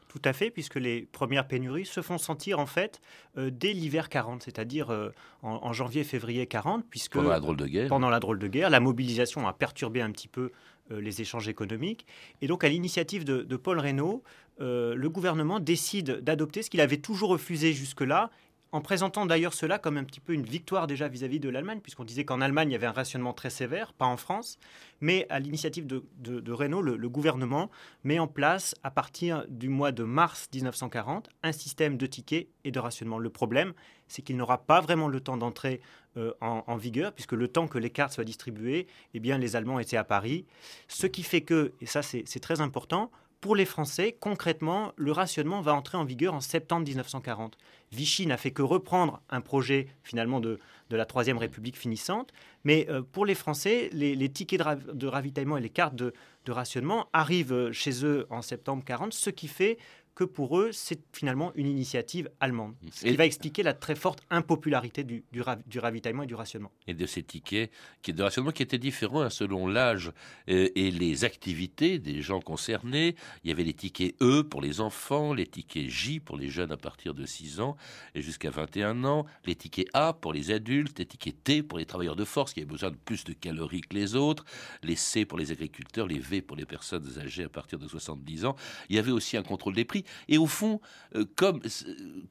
Tout 0.07 0.21
à 0.25 0.33
fait, 0.33 0.49
puisque 0.49 0.75
les 0.75 1.07
premières 1.11 1.47
pénuries 1.47 1.87
se 1.87 2.01
font 2.01 2.19
sentir 2.19 2.59
en 2.59 2.67
fait 2.67 3.01
euh, 3.37 3.49
dès 3.51 3.73
l'hiver 3.73 4.09
40, 4.09 4.43
c'est-à-dire 4.43 4.91
euh, 4.91 5.09
en, 5.41 5.73
janvier-février 5.73 6.45
40, 6.45 6.85
puisque 6.87 7.13
pendant 7.13 7.29
la 7.29 7.39
drôle 7.39 7.57
de 7.57 7.65
guerre, 7.65 7.89
pendant 7.89 8.09
la 8.09 8.19
drôle 8.19 8.37
de 8.37 8.47
guerre, 8.47 8.69
la 8.69 8.79
mobilisation 8.79 9.47
a 9.47 9.53
perturbé 9.53 10.01
un 10.01 10.11
petit 10.11 10.27
peu 10.27 10.51
les 10.89 11.21
échanges 11.21 11.47
économiques, 11.47 12.05
et 12.41 12.47
donc 12.47 12.63
à 12.63 12.69
l'initiative 12.69 13.23
de, 13.23 13.41
de 13.41 13.55
Paul 13.55 13.79
Reynaud, 13.79 14.23
euh, 14.61 14.93
le 14.95 15.09
gouvernement 15.09 15.59
décide 15.59 16.19
d'adopter 16.21 16.61
ce 16.61 16.69
qu'il 16.69 16.81
avait 16.81 16.97
toujours 16.97 17.29
refusé 17.29 17.73
jusque-là, 17.73 18.29
en 18.73 18.81
présentant 18.81 19.27
d'ailleurs 19.27 19.53
cela 19.53 19.77
comme 19.77 19.97
un 19.97 20.03
petit 20.03 20.19
peu 20.19 20.33
une 20.33 20.43
victoire 20.43 20.87
déjà 20.87 21.07
vis-à-vis 21.07 21.39
de 21.39 21.47
l'Allemagne, 21.47 21.79
puisqu'on 21.79 22.03
disait 22.03 22.25
qu'en 22.25 22.41
Allemagne, 22.41 22.71
il 22.71 22.73
y 22.73 22.75
avait 22.75 22.87
un 22.87 22.91
rationnement 22.91 23.31
très 23.31 23.51
sévère, 23.51 23.93
pas 23.93 24.07
en 24.07 24.17
France, 24.17 24.57
mais 24.99 25.27
à 25.29 25.39
l'initiative 25.39 25.85
de, 25.85 26.51
Renault, 26.51 26.81
le, 26.81 27.09
gouvernement 27.09 27.69
met 28.03 28.17
en 28.17 28.27
place, 28.27 28.73
à 28.81 28.89
partir 28.89 29.45
du 29.47 29.69
mois 29.69 29.91
de 29.91 30.03
mars 30.03 30.49
1940, 30.51 31.29
un 31.43 31.51
système 31.51 31.97
de 31.97 32.07
tickets 32.07 32.47
et 32.63 32.71
de 32.71 32.79
rationnement. 32.79 33.19
Le 33.19 33.29
problème, 33.29 33.73
c'est 34.07 34.23
qu'il 34.23 34.37
n'aura 34.37 34.65
pas 34.65 34.81
vraiment 34.81 35.07
le 35.07 35.19
temps 35.19 35.37
d'entrer 35.37 35.79
euh, 36.17 36.33
en, 36.41 36.63
en, 36.65 36.75
vigueur, 36.75 37.13
puisque 37.13 37.33
le 37.33 37.47
temps 37.47 37.67
que 37.67 37.77
les 37.77 37.91
cartes 37.91 38.13
soient 38.13 38.23
distribuées, 38.23 38.87
eh 39.13 39.19
bien, 39.19 39.37
les 39.37 39.55
Allemands 39.55 39.77
étaient 39.77 39.97
à 39.97 40.03
Paris, 40.03 40.45
ce 40.87 41.05
qui 41.05 41.21
fait 41.21 41.41
que, 41.41 41.73
et 41.79 41.85
ça 41.85 42.01
c'est 42.01 42.39
très 42.39 42.59
important, 42.59 43.11
pour 43.43 43.57
les 43.57 43.65
Français, 43.65 44.15
concrètement, 44.17 44.93
le 44.95 45.11
rationnement 45.11 45.59
va 45.59 45.73
entrer 45.73 45.97
en 45.97 46.05
vigueur 46.05 46.33
en 46.33 46.39
septembre 46.39 46.87
1940. 46.87 47.57
Vichy 47.91 48.25
n'a 48.25 48.37
fait 48.37 48.51
que 48.51 48.61
reprendre 48.61 49.21
un 49.29 49.41
projet 49.41 49.89
finalement 50.01 50.39
de, 50.39 50.61
la 50.89 51.05
Troisième 51.05 51.37
République 51.37 51.77
finissante, 51.77 52.31
mais 52.63 52.87
euh, 52.89 53.01
pour 53.01 53.25
les 53.25 53.35
Français, 53.35 53.89
les, 53.91 54.29
tickets 54.29 54.61
de, 54.61 55.07
ravitaillement 55.07 55.57
et 55.57 55.61
les 55.61 55.69
cartes 55.69 55.95
de, 55.95 56.13
de 56.45 56.51
rationnement 56.53 57.09
arrivent 57.11 57.69
chez 57.73 58.05
eux 58.05 58.27
en 58.29 58.41
septembre 58.41 58.81
40, 58.85 59.11
ce 59.11 59.29
qui 59.29 59.49
fait 59.49 59.77
que 60.15 60.23
pour 60.23 60.59
eux, 60.59 60.71
c'est 60.71 60.99
finalement 61.11 61.51
une 61.55 61.67
initiative 61.67 62.29
allemande. 62.39 62.75
Ce 62.91 63.05
qui 63.05 63.15
va 63.15 63.25
expliquer 63.25 63.63
la 63.63 63.73
très 63.73 63.95
forte 63.95 64.21
impopularité 64.29 65.03
du, 65.03 65.23
du, 65.31 65.79
ravitaillement 65.79 66.23
et 66.23 66.27
du 66.27 66.35
rationnement. 66.35 66.71
Et 66.87 66.93
de 66.93 67.05
ces 67.05 67.23
tickets 67.23 67.71
qui, 68.01 68.13
de 68.13 68.21
rationnement 68.21 68.51
qui 68.51 68.61
étaient 68.61 68.77
différents 68.77 69.21
hein, 69.21 69.29
selon 69.29 69.67
l'âge 69.67 70.11
euh, 70.49 70.69
et 70.75 70.91
les 70.91 71.23
activités 71.23 71.97
des 71.97 72.21
gens 72.21 72.41
concernés. 72.41 73.15
Il 73.43 73.49
y 73.49 73.53
avait 73.53 73.63
les 73.63 73.73
tickets 73.73 74.15
E 74.21 74.43
pour 74.43 74.61
les 74.61 74.81
enfants, 74.81 75.33
les 75.33 75.47
tickets 75.47 75.89
J 75.89 76.19
pour 76.19 76.37
les 76.37 76.49
jeunes 76.49 76.71
à 76.71 76.77
partir 76.77 77.15
de 77.15 77.25
6 77.25 77.59
ans 77.59 77.75
et 78.13 78.21
jusqu'à 78.21 78.51
21 78.51 79.03
ans, 79.05 79.25
les 79.45 79.55
tickets 79.55 79.89
A 79.93 80.13
pour 80.13 80.31
les 80.31 80.51
adultes, 80.51 80.99
les 80.99 81.05
tickets 81.07 81.43
T 81.43 81.63
pour 81.63 81.79
les 81.79 81.85
travailleurs 81.85 82.15
de 82.15 82.25
force 82.25 82.53
qui 82.53 82.59
avaient 82.59 82.69
besoin 82.69 82.91
de 82.91 82.97
plus 82.97 83.23
de 83.23 83.33
calories 83.33 83.81
que 83.81 83.95
les 83.95 84.15
autres, 84.15 84.45
les 84.83 84.95
C 84.95 85.25
pour 85.25 85.39
les 85.39 85.51
agriculteurs, 85.51 86.05
les 86.05 86.19
V 86.19 86.41
pour 86.41 86.55
les 86.55 86.65
personnes 86.65 87.07
âgées 87.17 87.45
à 87.45 87.49
partir 87.49 87.79
de 87.79 87.87
70 87.87 88.45
ans. 88.45 88.55
Il 88.89 88.95
y 88.95 88.99
avait 88.99 89.11
aussi 89.11 89.37
un 89.37 89.43
contrôle 89.43 89.73
des 89.73 89.85
prix 89.85 90.02
Et 90.27 90.37
au 90.37 90.47
fond, 90.47 90.79
euh, 91.15 91.25
comme, 91.35 91.61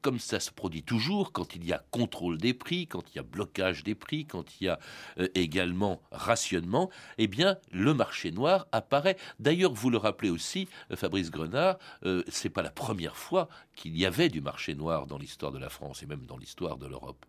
comme 0.01 0.19
ça 0.19 0.39
se 0.39 0.51
produit 0.51 0.83
toujours, 0.83 1.31
quand 1.31 1.55
il 1.55 1.65
y 1.65 1.73
a 1.73 1.83
contrôle 1.91 2.37
des 2.37 2.53
prix, 2.53 2.87
quand 2.87 3.03
il 3.11 3.17
y 3.17 3.19
a 3.19 3.23
blocage 3.23 3.83
des 3.83 3.95
prix, 3.95 4.25
quand 4.25 4.45
il 4.59 4.65
y 4.65 4.69
a 4.69 4.79
euh, 5.19 5.27
également 5.35 6.01
rationnement, 6.11 6.89
eh 7.17 7.27
bien, 7.27 7.57
le 7.71 7.93
marché 7.93 8.31
noir 8.31 8.67
apparaît. 8.71 9.17
D'ailleurs, 9.39 9.73
vous 9.73 9.89
le 9.89 9.97
rappelez 9.97 10.29
aussi, 10.29 10.67
euh, 10.91 10.95
Fabrice 10.95 11.31
Grenard, 11.31 11.77
c'est 12.27 12.49
pas 12.49 12.61
la 12.61 12.69
première 12.69 13.15
fois 13.15 13.47
qu'il 13.75 13.97
y 13.97 14.05
avait 14.05 14.29
du 14.29 14.41
marché 14.41 14.75
noir 14.75 15.07
dans 15.07 15.17
l'histoire 15.17 15.51
de 15.51 15.57
la 15.57 15.69
France 15.69 16.03
et 16.03 16.05
même 16.05 16.25
dans 16.25 16.37
l'histoire 16.37 16.77
de 16.77 16.87
l'Europe. 16.87 17.25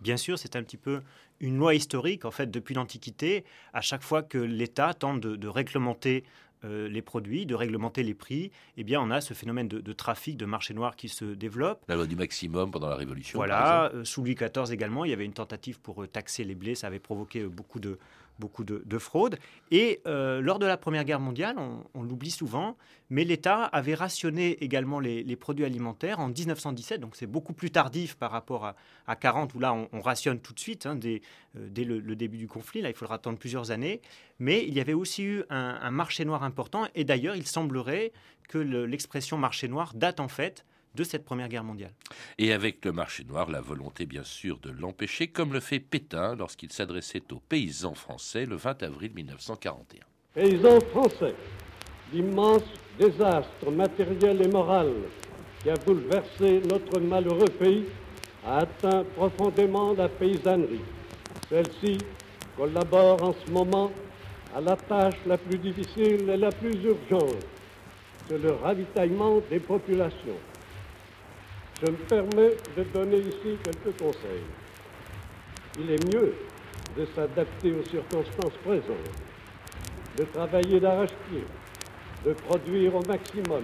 Bien 0.00 0.16
sûr, 0.16 0.38
c'est 0.38 0.54
un 0.54 0.62
petit 0.62 0.76
peu 0.76 1.02
une 1.40 1.56
loi 1.56 1.74
historique, 1.74 2.24
en 2.24 2.30
fait, 2.30 2.50
depuis 2.50 2.74
l'Antiquité. 2.74 3.44
À 3.72 3.80
chaque 3.80 4.02
fois 4.02 4.22
que 4.22 4.38
l'État 4.38 4.94
tente 4.94 5.20
de, 5.20 5.48
réglementer 5.48 6.24
euh, 6.64 6.88
les 6.88 7.02
produits, 7.02 7.46
de 7.46 7.54
réglementer 7.54 8.02
les 8.02 8.14
prix, 8.14 8.50
eh 8.76 8.84
bien, 8.84 9.00
on 9.00 9.10
a 9.10 9.20
ce 9.20 9.34
phénomène 9.34 9.68
de, 9.68 9.92
trafic, 9.92 10.36
de 10.36 10.44
marché 10.44 10.74
noir 10.74 10.96
qui 10.96 11.08
se 11.08 11.24
développe. 11.24 11.82
La 11.88 11.94
loi 11.94 12.06
du 12.06 12.16
maximum 12.16 12.70
pendant 12.70 12.88
la 12.88 12.96
Révolution. 12.96 13.38
Voilà, 13.38 13.92
euh, 13.94 14.04
sous 14.04 14.22
Louis 14.22 14.34
XIV 14.34 14.72
également, 14.72 15.04
il 15.04 15.10
y 15.10 15.14
avait 15.14 15.24
une 15.24 15.32
tentative 15.32 15.80
pour 15.80 16.02
euh, 16.02 16.06
taxer 16.06 16.44
les 16.44 16.54
blés, 16.54 16.74
ça 16.74 16.88
avait 16.88 16.98
provoqué 16.98 17.44
beaucoup 17.44 17.78
de, 17.80 17.98
beaucoup 18.38 18.64
de, 18.64 18.98
fraude. 18.98 19.38
Et 19.70 20.00
euh, 20.06 20.40
lors 20.40 20.58
de 20.58 20.66
la 20.66 20.76
Première 20.76 21.04
Guerre 21.04 21.20
mondiale, 21.20 21.56
on, 21.94 22.02
l'oublie 22.02 22.30
souvent, 22.30 22.76
mais 23.10 23.24
l'État 23.24 23.64
avait 23.64 23.94
rationné 23.94 24.62
également 24.62 25.00
les, 25.00 25.36
produits 25.36 25.64
alimentaires 25.64 26.20
en 26.20 26.28
1917, 26.28 27.00
donc 27.00 27.16
c'est 27.16 27.26
beaucoup 27.26 27.52
plus 27.52 27.70
tardif 27.70 28.16
par 28.16 28.30
rapport 28.30 28.64
à, 28.64 28.76
à 29.06 29.16
40, 29.16 29.54
où 29.54 29.58
là 29.58 29.74
on, 29.74 30.00
rationne 30.00 30.40
tout 30.40 30.52
de 30.52 30.60
suite, 30.60 30.86
hein, 30.86 30.94
dès, 30.96 31.22
euh, 31.56 31.68
dès 31.70 31.84
le, 31.84 32.00
début 32.16 32.38
du 32.38 32.48
conflit, 32.48 32.80
là 32.80 32.88
il 32.88 32.94
faudra 32.94 33.16
attendre 33.16 33.38
plusieurs 33.38 33.70
années. 33.70 34.00
Mais 34.38 34.64
il 34.66 34.74
y 34.74 34.80
avait 34.80 34.94
aussi 34.94 35.24
eu 35.24 35.44
un, 35.50 35.90
marché 35.90 36.24
noir 36.24 36.42
important, 36.42 36.86
et 36.94 37.04
d'ailleurs 37.04 37.36
il 37.36 37.46
semblerait 37.46 38.12
que 38.48 38.58
l'expression 38.58 39.36
marché 39.36 39.68
noir 39.68 39.92
date 39.94 40.20
en 40.20 40.28
fait 40.28 40.64
de 40.94 41.04
cette 41.04 41.24
Première 41.24 41.48
Guerre 41.48 41.64
mondiale. 41.64 41.92
Et 42.38 42.52
avec 42.52 42.84
le 42.84 42.92
marché 42.92 43.24
noir, 43.24 43.50
la 43.50 43.60
volonté 43.60 44.06
bien 44.06 44.24
sûr 44.24 44.58
de 44.58 44.70
l'empêcher, 44.70 45.28
comme 45.28 45.52
le 45.52 45.60
fait 45.60 45.80
Pétain 45.80 46.34
lorsqu'il 46.36 46.72
s'adressait 46.72 47.22
aux 47.32 47.40
paysans 47.40 47.94
français 47.94 48.46
le 48.46 48.56
20 48.56 48.82
avril 48.82 49.12
1941. 49.14 50.00
Paysans 50.34 50.80
français, 50.92 51.34
l'immense 52.12 52.62
désastre 52.98 53.70
matériel 53.70 54.42
et 54.42 54.48
moral 54.48 54.92
qui 55.62 55.70
a 55.70 55.74
bouleversé 55.74 56.60
notre 56.68 57.00
malheureux 57.00 57.48
pays 57.58 57.84
a 58.46 58.58
atteint 58.58 59.04
profondément 59.16 59.92
la 59.94 60.08
paysannerie. 60.08 60.80
Celle-ci 61.48 61.98
collabore 62.56 63.22
en 63.22 63.34
ce 63.34 63.50
moment 63.50 63.90
à 64.54 64.60
la 64.60 64.76
tâche 64.76 65.18
la 65.26 65.36
plus 65.36 65.58
difficile 65.58 66.28
et 66.30 66.36
la 66.36 66.50
plus 66.50 66.74
urgente, 66.84 67.44
c'est 68.28 68.38
le 68.38 68.52
ravitaillement 68.52 69.40
des 69.50 69.60
populations. 69.60 70.38
Je 71.80 71.92
me 71.92 71.96
permets 71.96 72.56
de 72.76 72.82
donner 72.92 73.18
ici 73.18 73.56
quelques 73.62 73.96
conseils. 74.02 74.42
Il 75.78 75.88
est 75.92 76.12
mieux 76.12 76.34
de 76.96 77.06
s'adapter 77.14 77.72
aux 77.72 77.84
circonstances 77.84 78.58
présentes, 78.64 79.14
de 80.16 80.24
travailler 80.24 80.80
d'arrache-pied, 80.80 81.44
de 82.26 82.32
produire 82.32 82.96
au 82.96 83.02
maximum, 83.06 83.62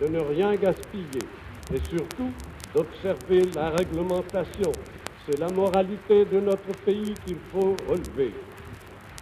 de 0.00 0.06
ne 0.06 0.20
rien 0.20 0.54
gaspiller 0.54 1.26
et 1.74 1.80
surtout 1.90 2.30
d'observer 2.72 3.42
la 3.56 3.70
réglementation. 3.70 4.70
C'est 5.26 5.40
la 5.40 5.50
moralité 5.50 6.26
de 6.26 6.38
notre 6.38 6.78
pays 6.84 7.14
qu'il 7.26 7.38
faut 7.50 7.74
relever. 7.88 8.32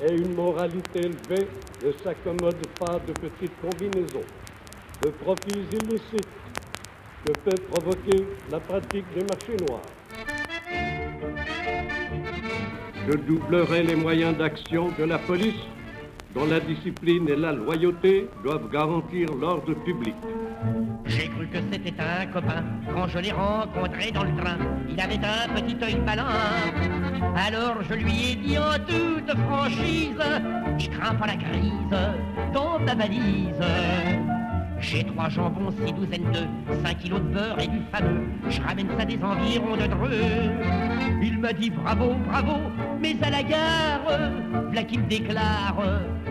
Et 0.07 0.13
une 0.13 0.35
moralité 0.35 1.01
élevée 1.07 1.49
ne 1.83 1.93
s'accommode 2.03 2.67
pas 2.79 2.99
de 2.99 3.13
petites 3.13 3.59
combinaisons, 3.63 4.27
de 5.01 5.09
profits 5.09 5.65
illicites 5.73 6.29
que 7.25 7.33
peut 7.33 7.63
provoquer 7.71 8.27
la 8.51 8.61
pratique 8.61 9.07
des 9.15 9.25
marchés 9.25 9.57
noirs. 9.67 9.81
Je 13.07 13.17
doublerai 13.17 13.83
les 13.83 13.97
moyens 13.97 14.37
d'action 14.37 14.91
de 14.99 15.05
la 15.05 15.19
police, 15.19 15.63
dont 16.35 16.47
la 16.47 16.61
discipline 16.61 17.29
et 17.29 17.37
la 17.37 17.53
loyauté 17.53 18.29
doivent 18.43 18.71
garantir 18.71 19.29
l'ordre 19.41 19.75
public. 19.85 20.15
J'ai 21.07 21.29
cru 21.29 21.47
que 21.47 21.59
c'était 21.71 21.95
un 22.01 22.27
copain 22.27 22.65
quand 22.93 23.09
je 23.09 23.19
l'ai 23.19 23.33
rencontré 23.33 24.11
dans 24.11 24.25
le 24.25 24.35
train. 24.37 24.59
Il 24.89 25.01
avait 25.01 25.15
un 25.17 25.49
petit 25.55 25.77
œil 25.83 26.01
malin. 26.01 26.27
Alors 27.37 27.77
je 27.89 27.95
lui 27.95 28.33
ai 28.33 28.35
dit 28.37 28.59
en 28.59 28.79
toute 28.87 29.39
franchise, 29.47 30.25
je 30.79 30.89
crains 30.89 31.15
pas 31.15 31.27
la 31.27 31.37
crise 31.37 31.99
dans 32.53 32.85
ta 32.85 32.95
valise. 32.95 34.24
J'ai 34.85 35.03
trois 35.03 35.31
jambons, 35.31 35.73
six 35.85 35.93
douzaines 35.95 36.31
d'œufs, 36.31 36.83
cinq 36.85 36.99
kilos 36.99 37.21
de 37.21 37.29
beurre 37.29 37.59
et 37.59 37.67
du 37.67 37.81
fameux. 37.91 38.27
Je 38.51 38.61
ramène 38.61 38.89
ça 38.99 39.05
des 39.07 39.19
environs 39.23 39.77
de 39.77 39.87
Dreux. 39.87 40.11
Il 41.23 41.39
m'a 41.39 41.55
dit 41.55 41.71
bravo, 41.71 42.13
bravo, 42.29 42.61
mais 43.01 43.17
à 43.23 43.31
la 43.31 43.43
gare, 43.43 44.21
là 44.75 44.83
qu'il 44.83 45.07
déclare, 45.07 45.83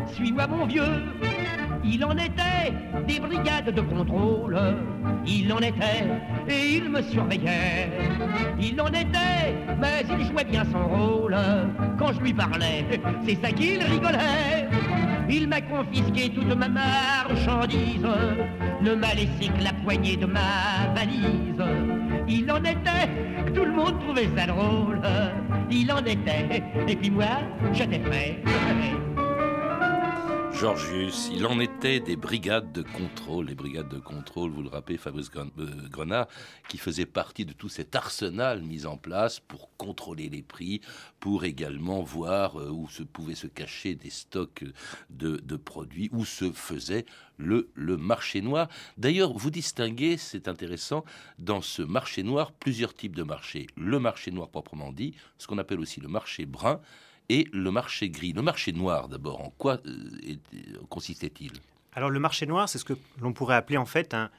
suis-moi 0.05 0.45
mon 0.45 0.67
vieux. 0.67 0.83
Il 1.83 2.05
en 2.05 2.13
était 2.13 2.73
des 3.07 3.19
brigades 3.19 3.73
de 3.73 3.81
contrôle, 3.81 4.59
il 5.25 5.51
en 5.51 5.57
était 5.57 6.05
et 6.47 6.75
il 6.77 6.89
me 6.89 7.01
surveillait. 7.01 7.89
Il 8.59 8.79
en 8.79 8.87
était, 8.87 9.55
mais 9.81 10.03
il 10.07 10.25
jouait 10.27 10.45
bien 10.45 10.63
son 10.71 10.87
rôle. 10.87 11.35
Quand 11.97 12.13
je 12.13 12.19
lui 12.19 12.33
parlais, 12.33 12.85
c'est 13.25 13.41
ça 13.41 13.51
qu'il 13.51 13.81
rigolait. 13.83 14.69
Il 15.29 15.47
m'a 15.47 15.61
confisqué 15.61 16.29
toute 16.29 16.55
ma 16.55 16.67
marchandise, 16.67 18.05
ne 18.81 18.95
m'a 18.95 19.13
laissé 19.13 19.51
que 19.57 19.63
la 19.63 19.73
poignée 19.83 20.17
de 20.17 20.25
ma 20.25 20.91
valise. 20.93 21.63
Il 22.27 22.51
en 22.51 22.63
était, 22.63 23.51
tout 23.53 23.65
le 23.65 23.71
monde 23.71 23.99
trouvait 24.01 24.29
ça 24.35 24.47
drôle. 24.47 25.01
Il 25.71 25.91
en 25.91 26.03
était, 26.05 26.63
et 26.87 26.95
puis 26.95 27.09
moi, 27.09 27.39
j'étais 27.73 27.99
prêt. 27.99 28.41
Georgius, 30.63 31.29
il 31.29 31.45
en 31.45 31.59
était 31.59 31.99
des 31.99 32.15
brigades 32.15 32.71
de 32.71 32.83
contrôle, 32.83 33.47
les 33.47 33.53
brigades 33.53 33.89
de 33.89 33.99
contrôle, 33.99 34.49
vous 34.49 34.63
le 34.63 34.69
rappelez, 34.69 34.97
Fabrice 34.97 35.29
euh, 35.35 35.89
Grenard, 35.89 36.29
qui 36.69 36.77
faisaient 36.77 37.05
partie 37.05 37.43
de 37.43 37.51
tout 37.51 37.67
cet 37.67 37.97
arsenal 37.97 38.61
mis 38.61 38.85
en 38.85 38.95
place 38.95 39.41
pour 39.41 39.75
contrôler 39.75 40.29
les 40.29 40.41
prix, 40.41 40.79
pour 41.19 41.43
également 41.43 42.01
voir 42.01 42.57
euh, 42.61 42.69
où 42.69 42.87
se 42.87 43.03
pouvaient 43.03 43.35
se 43.35 43.47
cacher 43.47 43.95
des 43.95 44.09
stocks 44.09 44.63
de, 45.09 45.57
produits, 45.57 46.09
où 46.13 46.23
se 46.23 46.49
faisait 46.53 47.05
le 47.37 47.67
marché 47.75 48.39
noir. 48.39 48.69
D'ailleurs, 48.95 49.33
vous 49.33 49.51
distinguez, 49.51 50.15
c'est 50.15 50.47
intéressant, 50.47 51.03
dans 51.39 51.61
ce 51.61 51.81
marché 51.81 52.23
noir, 52.23 52.53
plusieurs 52.53 52.93
types 52.93 53.17
de 53.17 53.23
marchés. 53.23 53.67
Le 53.75 53.99
marché 53.99 54.31
noir 54.31 54.47
proprement 54.47 54.93
dit, 54.93 55.13
ce 55.37 55.45
qu'on 55.45 55.57
appelle 55.57 55.81
aussi 55.81 55.99
le 55.99 56.07
marché 56.07 56.45
brun, 56.45 56.79
et 57.33 57.47
le 57.51 57.71
marché 57.71 58.09
gris. 58.09 58.31
Le 58.31 58.43
marché 58.43 58.71
noir, 58.71 59.09
d'abord, 59.09 59.41
en 59.41 59.49
quoi 59.57 59.79
euh, 59.87 60.35
consistait-il? 60.89 61.51
Alors 61.93 62.11
le 62.11 62.19
marché 62.19 62.45
noir, 62.45 62.69
c'est 62.69 62.77
ce 62.77 62.85
que 62.85 62.93
l'on 63.21 63.33
pourrait 63.33 63.55
appeler 63.55 63.77
en 63.77 63.85
fait 63.85 64.13
un, 64.13 64.29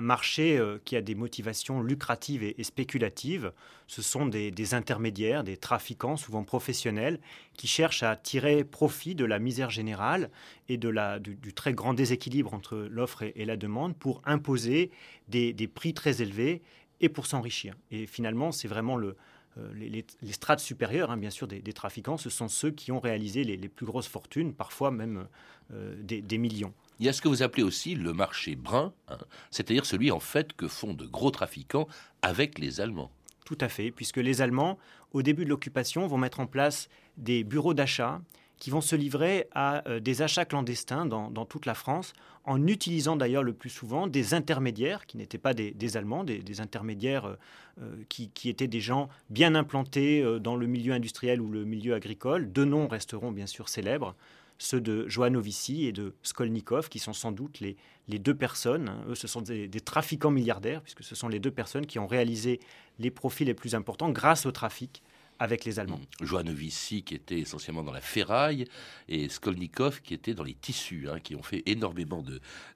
marché 0.00 0.58
euh, 0.58 0.78
qui 0.84 0.96
a 0.96 1.00
des 1.00 1.14
motivations 1.14 1.82
lucratives 1.82 2.42
et, 2.42 2.64
spéculatives. 2.64 3.52
Ce 3.86 4.02
sont 4.02 4.26
des, 4.26 4.74
intermédiaires, 4.74 5.44
des 5.44 5.56
trafiquants, 5.56 6.16
souvent 6.16 6.44
professionnels, 6.44 7.20
qui 7.54 7.66
cherchent 7.66 8.02
à 8.02 8.14
tirer 8.16 8.64
profit 8.64 9.14
de 9.14 9.24
la 9.24 9.38
misère 9.38 9.70
générale 9.70 10.30
et 10.68 10.78
de 10.78 10.88
la, 10.88 11.18
du, 11.18 11.36
très 11.52 11.74
grand 11.74 11.94
déséquilibre 11.94 12.54
entre 12.54 12.76
l'offre 12.90 13.22
et, 13.22 13.44
la 13.44 13.56
demande 13.56 13.96
pour 13.96 14.22
imposer 14.24 14.90
des, 15.28 15.52
des 15.52 15.68
prix 15.68 15.94
très 15.94 16.22
élevés 16.22 16.62
et 17.00 17.08
pour 17.08 17.26
s'enrichir. 17.26 17.74
Et 17.90 18.06
finalement, 18.06 18.52
c'est 18.52 18.68
vraiment 18.68 18.96
le, 18.96 19.16
euh, 19.58 19.70
les, 19.74 20.04
strates 20.32 20.60
supérieures, 20.60 21.10
hein, 21.10 21.16
bien 21.16 21.30
sûr, 21.30 21.46
des, 21.46 21.72
trafiquants, 21.72 22.16
ce 22.16 22.30
sont 22.30 22.48
ceux 22.48 22.70
qui 22.70 22.92
ont 22.92 23.00
réalisé 23.00 23.44
les, 23.44 23.68
plus 23.68 23.86
grosses 23.86 24.08
fortunes, 24.08 24.54
parfois 24.54 24.90
même 24.90 25.26
euh, 25.72 25.94
des, 26.02 26.38
millions. 26.38 26.72
Il 27.00 27.06
y 27.06 27.08
a 27.08 27.12
ce 27.12 27.20
que 27.20 27.28
vous 27.28 27.42
appelez 27.42 27.62
aussi 27.62 27.94
le 27.94 28.12
marché 28.12 28.56
brun, 28.56 28.92
hein, 29.08 29.18
c'est-à-dire 29.50 29.84
celui 29.84 30.10
en 30.10 30.20
fait 30.20 30.52
que 30.54 30.68
font 30.68 30.94
de 30.94 31.06
gros 31.06 31.30
trafiquants 31.30 31.86
avec 32.22 32.58
les 32.58 32.80
Allemands. 32.80 33.10
Tout 33.44 33.58
à 33.60 33.68
fait, 33.68 33.90
puisque 33.90 34.18
les 34.18 34.40
Allemands, 34.40 34.78
au 35.12 35.22
début 35.22 35.44
de 35.44 35.50
l'occupation, 35.50 36.06
vont 36.06 36.18
mettre 36.18 36.40
en 36.40 36.46
place 36.46 36.88
des 37.16 37.44
bureaux 37.44 37.74
d'achat 37.74 38.20
qui 38.62 38.70
vont 38.70 38.80
se 38.80 38.94
livrer 38.94 39.48
à 39.56 39.86
euh, 39.88 39.98
des 39.98 40.22
achats 40.22 40.44
clandestins 40.44 41.04
dans, 41.04 41.44
toute 41.44 41.66
la 41.66 41.74
France, 41.74 42.12
en 42.44 42.66
utilisant 42.66 43.16
d'ailleurs 43.16 43.42
le 43.42 43.52
plus 43.52 43.70
souvent 43.70 44.06
des 44.06 44.34
intermédiaires, 44.34 45.06
qui 45.06 45.16
n'étaient 45.16 45.38
pas 45.38 45.54
des, 45.54 45.96
Allemands, 45.96 46.24
des, 46.24 46.60
intermédiaires 46.60 47.26
euh, 47.26 47.36
euh, 47.80 47.96
qui, 48.08 48.48
étaient 48.48 48.68
des 48.68 48.80
gens 48.80 49.08
bien 49.30 49.54
implantés 49.54 50.24
dans 50.40 50.56
le 50.56 50.66
milieu 50.66 50.92
industriel 50.92 51.40
ou 51.40 51.50
le 51.50 51.64
milieu 51.64 51.94
agricole. 51.94 52.50
Deux 52.50 52.64
noms 52.64 52.88
resteront 52.88 53.32
bien 53.32 53.46
sûr 53.46 53.68
célèbres, 53.68 54.14
ceux 54.58 54.80
de 54.80 55.08
Joanovici 55.08 55.86
et 55.86 55.92
de 55.92 56.14
Skolnikov, 56.22 56.88
qui 56.88 56.98
sont 56.98 57.12
sans 57.12 57.32
doute 57.32 57.60
les, 57.60 57.76
les 58.08 58.18
deux 58.18 58.34
personnes, 58.34 58.88
hein. 58.88 59.04
eux 59.08 59.14
ce 59.14 59.26
sont 59.26 59.40
des, 59.40 59.66
des, 59.68 59.80
trafiquants 59.80 60.30
milliardaires, 60.30 60.82
puisque 60.82 61.02
ce 61.02 61.14
sont 61.14 61.28
les 61.28 61.40
deux 61.40 61.50
personnes 61.50 61.86
qui 61.86 61.98
ont 61.98 62.06
réalisé 62.06 62.60
les 62.98 63.10
profits 63.10 63.44
les 63.44 63.54
plus 63.54 63.74
importants 63.74 64.10
grâce 64.10 64.46
au 64.46 64.52
trafic 64.52 65.02
avec 65.42 65.64
les 65.64 65.78
Allemands. 65.80 66.00
Mmh. 66.20 66.24
Johannovici 66.24 67.02
qui 67.02 67.14
était 67.14 67.40
essentiellement 67.40 67.82
dans 67.82 67.92
la 67.92 68.00
ferraille 68.00 68.66
et 69.08 69.28
Skolnikov 69.28 70.00
qui 70.00 70.14
était 70.14 70.34
dans 70.34 70.44
les 70.44 70.54
tissus, 70.54 71.08
hein, 71.10 71.18
qui 71.18 71.34
ont 71.34 71.42
fait 71.42 71.62
énormément 71.66 72.24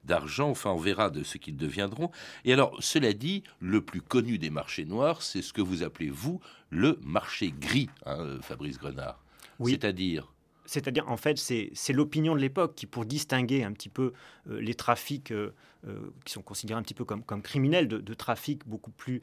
d'argent. 0.03 0.49
Enfin, 0.49 0.71
on 0.71 0.77
verra 0.77 1.09
de 1.09 1.23
ce 1.23 1.37
qu'ils 1.37 1.57
deviendront. 1.57 2.11
Et 2.43 2.51
alors, 2.51 2.75
cela 2.79 3.13
dit, 3.13 3.43
le 3.59 3.81
plus 3.81 4.01
connu 4.01 4.37
des 4.37 4.49
marchés 4.49 4.85
noirs, 4.85 5.21
c'est 5.21 5.41
ce 5.41 5.53
que 5.53 5.61
vous 5.61 5.81
appelez, 5.81 6.09
vous, 6.09 6.41
le 6.69 6.99
marché 7.01 7.53
gris, 7.57 7.89
hein, 8.05 8.37
Fabrice 8.41 8.77
Grenard. 8.77 9.23
Oui. 9.59 9.71
C'est-à-dire 9.71 10.33
c'est-à-dire, 10.67 11.09
en 11.09 11.15
fait, 11.15 11.37
c'est 11.37 11.93
l'opinion 11.93 12.35
de 12.35 12.41
l'époque 12.41 12.75
qui, 12.75 12.87
pour 12.87 13.05
distinguer 13.05 13.63
un 13.63 13.71
petit 13.71 13.87
peu 13.87 14.11
euh, 14.49 14.59
les 14.59 14.73
trafics 14.73 15.31
euh, 15.31 15.53
euh, 15.87 16.11
qui 16.25 16.33
sont 16.33 16.41
considérés 16.41 16.77
un 16.77 16.83
petit 16.83 16.93
peu 16.93 17.05
comme, 17.05 17.23
comme 17.23 17.41
criminels, 17.41 17.87
de, 17.87 17.99
de 17.99 18.13
trafics 18.13 18.67
beaucoup 18.67 18.91
plus 18.91 19.21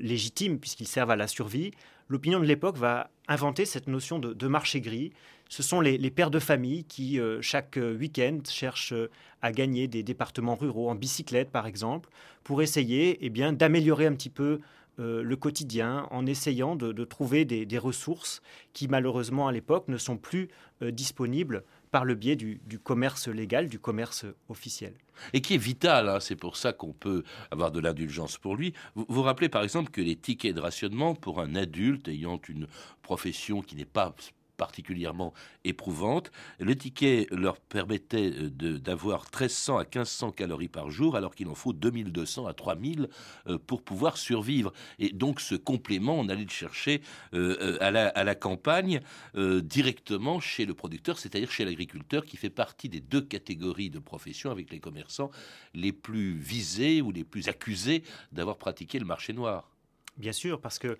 légitimes 0.00 0.58
puisqu'ils 0.58 0.88
servent 0.88 1.10
à 1.10 1.16
la 1.16 1.26
survie, 1.26 1.72
l'opinion 2.10 2.40
de 2.40 2.44
l'époque 2.44 2.76
va 2.76 3.10
inventer 3.28 3.64
cette 3.64 3.86
notion 3.86 4.18
de, 4.18 4.46
marché 4.46 4.82
gris. 4.82 5.12
Ce 5.48 5.62
sont 5.62 5.80
les, 5.80 6.10
pères 6.10 6.30
de 6.30 6.38
famille 6.38 6.84
qui, 6.84 7.18
chaque 7.40 7.78
week-end, 7.98 8.38
cherchent 8.46 8.94
à 9.40 9.52
gagner 9.52 9.88
des 9.88 10.02
départements 10.02 10.56
ruraux 10.56 10.90
en 10.90 10.94
bicyclette, 10.94 11.50
par 11.50 11.66
exemple, 11.66 12.10
pour 12.44 12.60
essayer 12.60 13.18
eh 13.24 13.30
d'améliorer 13.30 14.06
un 14.06 14.14
petit 14.14 14.30
peu 14.30 14.60
euh, 14.98 15.22
le 15.22 15.36
quotidien 15.36 16.06
en 16.10 16.26
essayant 16.26 16.76
de, 16.76 17.04
trouver 17.04 17.44
des, 17.44 17.78
ressources 17.78 18.42
qui 18.72 18.88
malheureusement 18.88 19.48
à 19.48 19.52
l'époque 19.52 19.88
ne 19.88 19.96
sont 19.96 20.16
plus 20.16 20.48
euh, 20.82 20.90
disponibles 20.90 21.64
par 21.90 22.04
le 22.04 22.14
biais 22.14 22.36
du, 22.36 22.60
commerce 22.82 23.28
légal, 23.28 23.68
du 23.68 23.78
commerce 23.78 24.24
officiel. 24.48 24.94
Et 25.32 25.40
qui 25.40 25.54
est 25.54 25.58
vital, 25.58 26.08
hein, 26.08 26.20
c'est 26.20 26.36
pour 26.36 26.56
ça 26.56 26.72
qu'on 26.72 26.92
peut 26.92 27.24
avoir 27.50 27.72
de 27.72 27.80
l'indulgence 27.80 28.38
pour 28.38 28.56
lui. 28.56 28.74
Vous 28.94 29.06
vous 29.08 29.22
rappelez 29.22 29.48
par 29.48 29.62
exemple 29.62 29.90
que 29.90 30.00
les 30.00 30.16
tickets 30.16 30.54
de 30.54 30.60
rationnement 30.60 31.14
pour 31.14 31.40
un 31.40 31.54
adulte 31.54 32.08
ayant 32.08 32.40
une 32.48 32.66
profession 33.02 33.60
qui 33.62 33.76
n'est 33.76 33.84
pas 33.84 34.14
particulièrement 34.60 35.32
éprouvante. 35.64 36.30
Le 36.58 36.76
ticket 36.76 37.26
leur 37.30 37.58
permettait 37.58 38.30
euh, 38.30 38.78
d'avoir 38.78 39.22
1300 39.22 39.78
à 39.78 39.84
1500 39.84 40.32
calories 40.32 40.68
par 40.68 40.90
jour, 40.90 41.16
alors 41.16 41.34
qu'il 41.34 41.48
en 41.48 41.54
faut 41.54 41.72
2200 41.72 42.46
à 42.46 42.52
3000 42.52 43.08
euh, 43.46 43.56
pour 43.56 43.80
pouvoir 43.80 44.18
survivre. 44.18 44.74
Et 44.98 45.12
donc 45.12 45.40
ce 45.40 45.54
complément, 45.54 46.18
on 46.20 46.28
allait 46.28 46.44
le 46.44 46.50
chercher 46.50 47.00
euh, 47.32 47.78
à 47.80 47.90
la, 47.90 48.34
campagne 48.34 49.00
directement 49.34 50.40
chez 50.40 50.66
le 50.66 50.74
producteur, 50.74 51.18
c'est-à-dire 51.18 51.50
chez 51.50 51.64
l'agriculteur, 51.64 52.24
qui 52.26 52.36
fait 52.36 52.50
partie 52.50 52.88
des 52.88 53.00
deux 53.00 53.22
catégories 53.22 53.88
de 53.88 53.98
professions 53.98 54.50
avec 54.50 54.70
les 54.70 54.78
commerçants 54.78 55.30
les 55.74 55.92
plus 55.92 56.36
visés 56.36 57.00
ou 57.00 57.10
les 57.12 57.24
plus 57.24 57.48
accusés 57.48 58.02
d'avoir 58.32 58.56
pratiqué 58.58 58.98
le 58.98 59.06
marché 59.06 59.32
noir. 59.32 59.70
Bien 60.16 60.32
sûr, 60.32 60.60
parce 60.60 60.78
que 60.78 60.98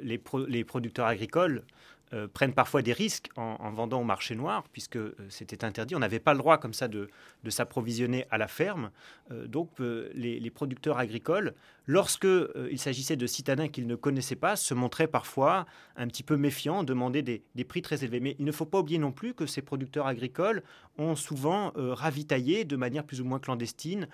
les, 0.00 0.64
producteurs 0.64 1.06
agricoles 1.06 1.64
euh, 2.12 2.28
prennent 2.28 2.52
parfois 2.52 2.82
des 2.82 2.92
risques 2.92 3.30
en, 3.34 3.70
vendant 3.72 4.00
au 4.00 4.04
marché 4.04 4.36
noir, 4.36 4.62
puisque 4.72 4.94
euh, 4.94 5.16
c'était 5.28 5.64
interdit. 5.64 5.96
On 5.96 5.98
n'avait 5.98 6.20
pas 6.20 6.34
le 6.34 6.38
droit 6.38 6.56
comme 6.56 6.72
ça 6.72 6.86
de, 6.86 7.10
s'approvisionner 7.48 8.26
à 8.30 8.38
la 8.38 8.46
ferme. 8.46 8.92
Euh, 9.32 9.48
donc 9.48 9.70
les, 9.80 10.50
producteurs 10.54 10.98
agricoles, 10.98 11.54
lorsque 11.86 12.26
il 12.70 12.78
s'agissait 12.78 13.16
de 13.16 13.26
citadins 13.26 13.68
qu'ils 13.68 13.86
ne 13.86 13.94
connaissaient 13.94 14.36
pas, 14.36 14.56
se 14.56 14.74
montraient 14.74 15.06
parfois 15.06 15.66
un 15.96 16.06
petit 16.08 16.22
peu 16.22 16.36
méfiants, 16.36 16.84
demandaient 16.84 17.22
des, 17.22 17.42
des, 17.54 17.64
prix 17.64 17.82
très 17.82 18.04
élevés. 18.04 18.20
Mais 18.20 18.36
il 18.38 18.44
ne 18.44 18.52
faut 18.52 18.66
pas 18.66 18.80
oublier 18.80 18.98
non 18.98 19.12
plus 19.12 19.34
que 19.34 19.46
ces 19.46 19.62
producteurs 19.62 20.06
agricoles 20.06 20.62
ont 20.98 21.14
souvent 21.14 21.72
ravitaillé 21.76 22.64
de 22.64 22.76
manière 22.76 23.04
plus 23.04 23.20
ou 23.20 23.24
moins 23.24 23.38
clandestine, 23.38 24.08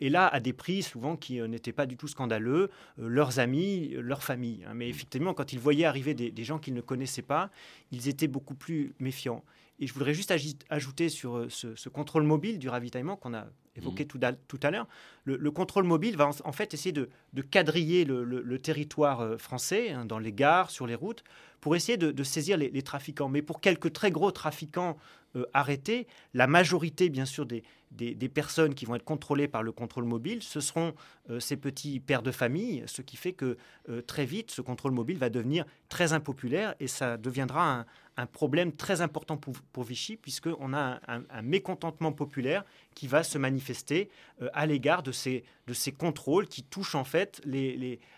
et 0.00 0.08
là 0.08 0.26
à 0.26 0.40
des 0.40 0.52
prix 0.52 0.82
souvent 0.82 1.16
qui 1.16 1.40
n'étaient 1.40 1.72
pas 1.72 1.86
du 1.86 1.96
tout 1.96 2.08
scandaleux, 2.08 2.70
leurs 2.98 3.38
amis, 3.38 3.94
leurs 3.98 4.22
familles. 4.22 4.64
Hein. 4.66 4.74
Mais 4.74 4.88
effectivement, 4.88 5.34
quand 5.34 5.52
ils 5.52 5.58
voyaient 5.58 5.84
arriver 5.84 6.14
des 6.14 6.44
gens 6.44 6.58
qu'ils 6.58 6.74
ne 6.74 6.80
connaissaient 6.80 7.22
pas, 7.22 7.50
ils 7.90 8.08
étaient 8.08 8.28
beaucoup 8.28 8.54
plus 8.54 8.94
méfiants. 8.98 9.44
Et 9.80 9.86
je 9.86 9.92
voudrais 9.92 10.14
juste 10.14 10.32
ajouter 10.70 11.08
sur 11.08 11.36
euh, 11.36 11.48
ce, 11.48 11.88
contrôle 11.88 12.22
mobile 12.22 12.58
du 12.58 12.68
ravitaillement 12.68 13.16
qu'on 13.16 13.34
a 13.34 13.46
évoqué 13.76 14.04
mmh. 14.04 14.36
tout, 14.46 14.60
à, 14.62 14.70
l'heure. 14.70 14.86
Le, 15.24 15.50
contrôle 15.50 15.84
mobile 15.84 16.16
va 16.16 16.30
en, 16.44 16.52
fait 16.52 16.74
essayer 16.74 16.92
de, 16.92 17.08
quadriller 17.50 18.04
le, 18.04 18.58
territoire 18.58 19.20
euh, 19.20 19.36
français, 19.36 19.90
hein, 19.90 20.04
dans 20.04 20.18
les 20.18 20.32
gares, 20.32 20.70
sur 20.70 20.86
les 20.86 20.94
routes, 20.94 21.24
pour 21.60 21.74
essayer 21.74 21.98
de, 21.98 22.22
saisir 22.22 22.56
les, 22.56 22.82
trafiquants. 22.82 23.28
Mais 23.28 23.42
pour 23.42 23.60
quelques 23.60 23.92
très 23.92 24.10
gros 24.10 24.30
trafiquants 24.30 24.96
euh, 25.34 25.44
arrêtés, 25.52 26.06
la 26.34 26.46
majorité, 26.46 27.08
bien 27.08 27.24
sûr, 27.24 27.46
des, 27.46 27.64
des, 27.94 28.28
personnes 28.28 28.74
qui 28.74 28.84
vont 28.84 28.94
être 28.94 29.04
contrôlées 29.04 29.48
par 29.48 29.62
le 29.62 29.72
contrôle 29.72 30.04
mobile, 30.04 30.42
ce 30.42 30.60
seront 30.60 30.94
euh, 31.30 31.40
ces 31.40 31.56
petits 31.56 32.00
pères 32.00 32.22
de 32.22 32.32
famille, 32.32 32.82
ce 32.86 33.02
qui 33.02 33.16
fait 33.16 33.32
que 33.32 33.56
euh, 33.88 34.02
très 34.02 34.24
vite, 34.24 34.50
ce 34.50 34.60
contrôle 34.60 34.92
mobile 34.92 35.18
va 35.18 35.30
devenir 35.30 35.64
très 35.88 36.12
impopulaire 36.12 36.74
et 36.80 36.86
ça 36.88 37.16
deviendra 37.16 37.80
un, 37.80 37.86
un 38.16 38.26
problème 38.26 38.72
très 38.72 39.00
important 39.00 39.36
pour, 39.36 39.54
pour 39.72 39.84
Vichy, 39.84 40.16
puisqu'on 40.16 40.72
a 40.72 41.00
un, 41.08 41.42
mécontentement 41.42 42.12
populaire 42.12 42.64
qui 42.94 43.08
va 43.08 43.22
se 43.24 43.38
manifester 43.38 44.08
euh, 44.40 44.48
à 44.52 44.66
l'égard 44.66 45.02
de 45.02 45.10
ces, 45.10 45.44
de 45.66 45.74
ces 45.74 45.90
contrôles 45.90 46.46
qui 46.46 46.62
touchent 46.62 46.94
en 46.94 47.04
fait 47.04 47.40
les, 47.44 47.76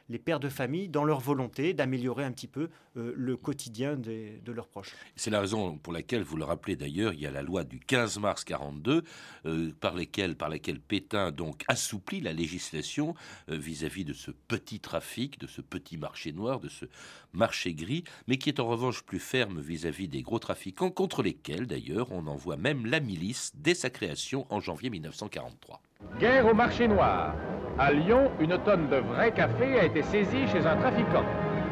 les, 0.09 0.18
pères 0.18 0.40
de 0.40 0.48
famille 0.48 0.88
dans 0.88 1.04
leur 1.04 1.20
volonté 1.20 1.72
d'améliorer 1.72 2.24
un 2.24 2.32
petit 2.32 2.46
peu 2.46 2.68
euh, 2.96 3.12
le 3.16 3.37
quotidien 3.37 3.96
de 3.96 4.52
leurs 4.52 4.68
proches. 4.68 4.94
C'est 5.14 5.30
la 5.30 5.40
raison 5.40 5.78
pour 5.78 5.92
laquelle, 5.92 6.22
vous 6.22 6.37
le 6.37 6.44
rappelez 6.44 6.76
d'ailleurs, 6.76 7.12
il 7.12 7.20
y 7.20 7.26
a 7.26 7.30
la 7.30 7.42
loi 7.42 7.64
du 7.64 7.80
15 7.80 8.18
mars 8.18 8.44
42 8.44 9.02
euh, 9.46 9.72
par, 9.80 9.94
par 10.38 10.48
laquelle 10.48 10.80
Pétain 10.80 11.32
donc 11.32 11.64
assouplit 11.68 12.20
la 12.20 12.32
législation 12.32 13.14
vis-à-vis 13.48 14.02
-vis 14.02 14.06
de 14.06 14.12
ce 14.12 14.30
petit 14.30 14.80
trafic, 14.80 15.38
de 15.38 15.46
ce 15.46 15.62
petit 15.62 15.96
marché 15.96 16.32
noir, 16.32 16.61
de 16.61 16.68
ce 16.68 16.87
marché 17.32 17.74
gris, 17.74 18.04
mais 18.26 18.38
qui 18.38 18.48
est 18.48 18.61
en 18.61 18.66
revanche 18.66 19.02
plus 19.02 19.20
ferme 19.20 19.61
vis-à-vis 19.61 19.86
des 19.90 20.22
gros 20.22 20.38
trafiquants, 20.38 20.90
contre 20.90 21.22
lesquels 21.22 21.66
d'ailleurs 21.66 22.09
on 22.11 22.27
envoie 22.27 22.57
même 22.57 22.87
la 22.87 23.01
milice 23.01 23.53
dès 23.55 23.75
sa 23.75 23.90
création 23.90 24.46
en 24.51 24.61
janvier 24.61 24.90
1943. 24.90 25.81
Guerre 26.18 26.46
au 26.46 26.55
marché 26.55 26.88
noir. 26.88 27.35
À 27.79 27.92
Lyon, 27.92 28.31
une 28.40 28.59
tonne 28.64 28.88
de 28.88 28.96
vrai 28.96 29.33
café 29.33 29.79
a 29.79 29.85
été 29.85 30.03
saisie 30.03 30.46
chez 30.53 30.66
un 30.66 30.77
trafiquant. 30.77 31.25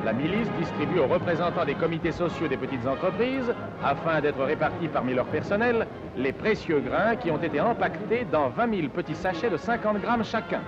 La 0.04 0.12
milice 0.12 0.48
distribue 0.58 1.00
aux 1.00 1.08
représentants 1.08 1.64
des 1.64 1.74
comités 1.74 2.12
sociaux 2.12 2.46
des 2.46 2.58
petites 2.58 2.86
entreprises, 2.86 3.52
afin 3.82 4.20
d'être 4.20 4.44
répartis 4.44 4.88
parmi 4.88 5.14
leur 5.14 5.26
personnel, 5.26 5.86
les 6.16 6.32
précieux 6.32 6.80
grains 6.80 7.16
qui 7.16 7.30
ont 7.30 7.42
été 7.42 7.60
empaquetés 7.60 8.26
dans 8.30 8.50
20 8.50 8.76
000 8.76 8.88
petits 8.88 9.14
sachets 9.14 9.50
de 9.50 9.56
50 9.56 10.00
grammes 10.00 10.24
chacun. 10.24 10.60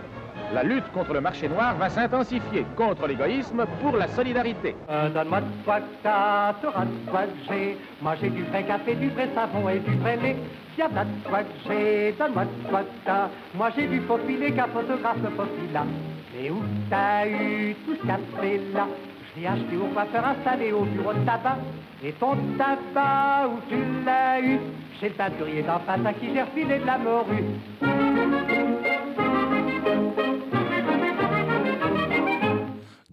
La 0.54 0.62
lutte 0.62 0.90
contre 0.92 1.12
le 1.12 1.20
marché 1.20 1.48
noir 1.48 1.74
va 1.76 1.88
s'intensifier 1.88 2.64
contre 2.76 3.06
l'égoïsme 3.06 3.64
pour 3.82 3.96
la 3.96 4.08
solidarité. 4.08 4.76
Donne-moi 5.12 5.40
de 5.40 5.46
toi 5.64 5.80
que 5.80 6.62
t'auras 6.62 6.84
de 6.84 7.10
quoi 7.10 7.22
j'ai. 7.48 7.76
Moi 8.00 8.14
j'ai 8.20 8.30
du 8.30 8.44
vrai 8.44 8.62
café, 8.62 8.94
du 8.94 9.08
vrai 9.10 9.28
savon 9.34 9.68
et 9.68 9.80
du 9.80 9.94
vrai 9.96 10.16
lait. 10.16 10.36
Diable 10.76 10.94
de 11.24 11.28
quoi 11.28 11.40
que 11.40 11.52
j'ai, 11.66 12.12
donne-moi 12.18 12.44
de 12.44 12.68
quoi 12.70 12.80
que 12.80 13.04
t'as. 13.04 13.28
Moi 13.54 13.70
j'ai 13.76 13.86
du 13.88 14.00
faux 14.02 14.18
qu'un 14.18 14.66
photographe 14.68 15.16
là. 15.72 15.84
Et 16.40 16.50
où 16.50 16.62
t'as 16.90 17.26
eu 17.26 17.74
tout 17.84 17.96
ce 18.00 18.06
café-là 18.06 18.86
Je 19.34 19.40
l'ai 19.40 19.46
acheté 19.46 19.76
au 19.76 19.86
coiffeur 19.92 20.24
installé 20.26 20.72
au 20.72 20.84
bureau 20.84 21.12
de 21.12 21.24
tabac. 21.26 21.56
Et 22.04 22.12
ton 22.12 22.36
tabac, 22.56 23.48
où 23.48 23.58
tu 23.68 23.76
l'as 24.04 24.40
eu? 24.40 24.60
Chez 25.00 25.08
le 25.08 25.14
teinturier 25.14 25.62
d'en 25.62 25.80
face 25.80 26.06
à 26.06 26.12
qui 26.12 26.32
j'ai 26.32 26.42
refilé 26.42 26.78
de 26.78 26.86
la 26.86 26.98
morue. 26.98 27.44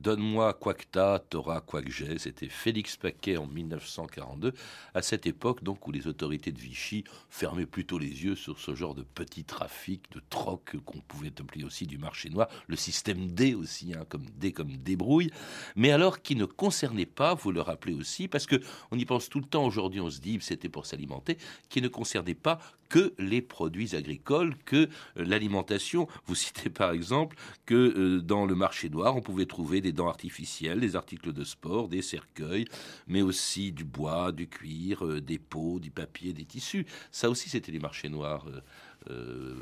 Donne-moi 0.03 0.53
quoi 0.55 0.73
que 0.73 0.83
t'as, 0.91 1.19
t'auras 1.19 1.61
quoi 1.61 1.81
que 1.81 1.89
j'ai. 1.89 2.19
C'était 2.19 2.49
Félix 2.49 2.97
Paquet 2.97 3.37
en 3.37 3.47
1942, 3.47 4.51
à 4.93 5.01
cette 5.01 5.25
époque 5.25 5.63
donc 5.63 5.87
où 5.87 5.93
les 5.93 6.07
autorités 6.07 6.51
de 6.51 6.59
Vichy 6.59 7.05
fermaient 7.29 7.65
plutôt 7.65 7.97
les 7.97 8.25
yeux 8.25 8.35
sur 8.35 8.59
ce 8.59 8.75
genre 8.75 8.95
de 8.95 9.03
petit 9.03 9.45
trafic, 9.45 10.11
de 10.11 10.21
troc 10.29 10.75
qu'on 10.83 10.99
pouvait 10.99 11.31
appeler 11.39 11.63
aussi 11.63 11.87
du 11.87 11.97
marché 11.97 12.29
noir, 12.29 12.49
le 12.67 12.75
système 12.75 13.27
D 13.27 13.55
aussi, 13.55 13.93
hein, 13.93 14.03
comme 14.09 14.25
D 14.35 14.51
comme 14.51 14.75
débrouille, 14.75 15.31
mais 15.77 15.91
alors 15.91 16.21
qui 16.21 16.35
ne 16.35 16.43
concernait 16.43 17.05
pas, 17.05 17.33
vous 17.33 17.53
le 17.53 17.61
rappelez 17.61 17.93
aussi, 17.93 18.27
parce 18.27 18.45
que 18.45 18.57
on 18.91 18.99
y 18.99 19.05
pense 19.05 19.29
tout 19.29 19.39
le 19.39 19.45
temps 19.45 19.65
aujourd'hui, 19.65 20.01
on 20.01 20.09
se 20.09 20.19
dit 20.19 20.37
c'était 20.41 20.67
pour 20.67 20.85
s'alimenter, 20.85 21.37
qui 21.69 21.81
ne 21.81 21.87
concernait 21.87 22.35
pas 22.35 22.59
que 22.93 23.11
les 23.17 23.41
produits 23.41 23.95
agricoles, 23.95 24.55
que 24.65 24.75
euh, 25.17 25.25
l'alimentation. 25.25 26.07
Vous 26.27 26.35
citez 26.35 26.69
par 26.69 26.91
exemple 26.91 27.35
que 27.65 27.73
euh, 27.73 28.21
dans 28.21 28.45
le 28.45 28.53
marché 28.53 28.87
noir, 28.87 29.15
on 29.15 29.21
pouvait 29.21 29.47
trouver 29.47 29.81
des 29.81 29.91
dents 29.91 30.07
artificielles, 30.07 30.79
des 30.79 30.95
articles 30.95 31.33
de 31.33 31.43
sport, 31.43 31.87
des 31.87 32.03
cercueils, 32.03 32.65
mais 33.07 33.23
aussi 33.23 33.71
du 33.71 33.83
bois, 33.83 34.31
du 34.31 34.47
cuir, 34.47 35.03
euh, 35.07 35.21
des 35.21 35.39
peaux, 35.39 35.79
du 35.79 35.89
papier, 35.89 36.33
des 36.33 36.45
tissus. 36.45 36.85
Ça 37.09 37.31
aussi, 37.31 37.49
c'était 37.49 37.71
les 37.71 37.79
marchés 37.79 38.09
noirs, 38.09 38.45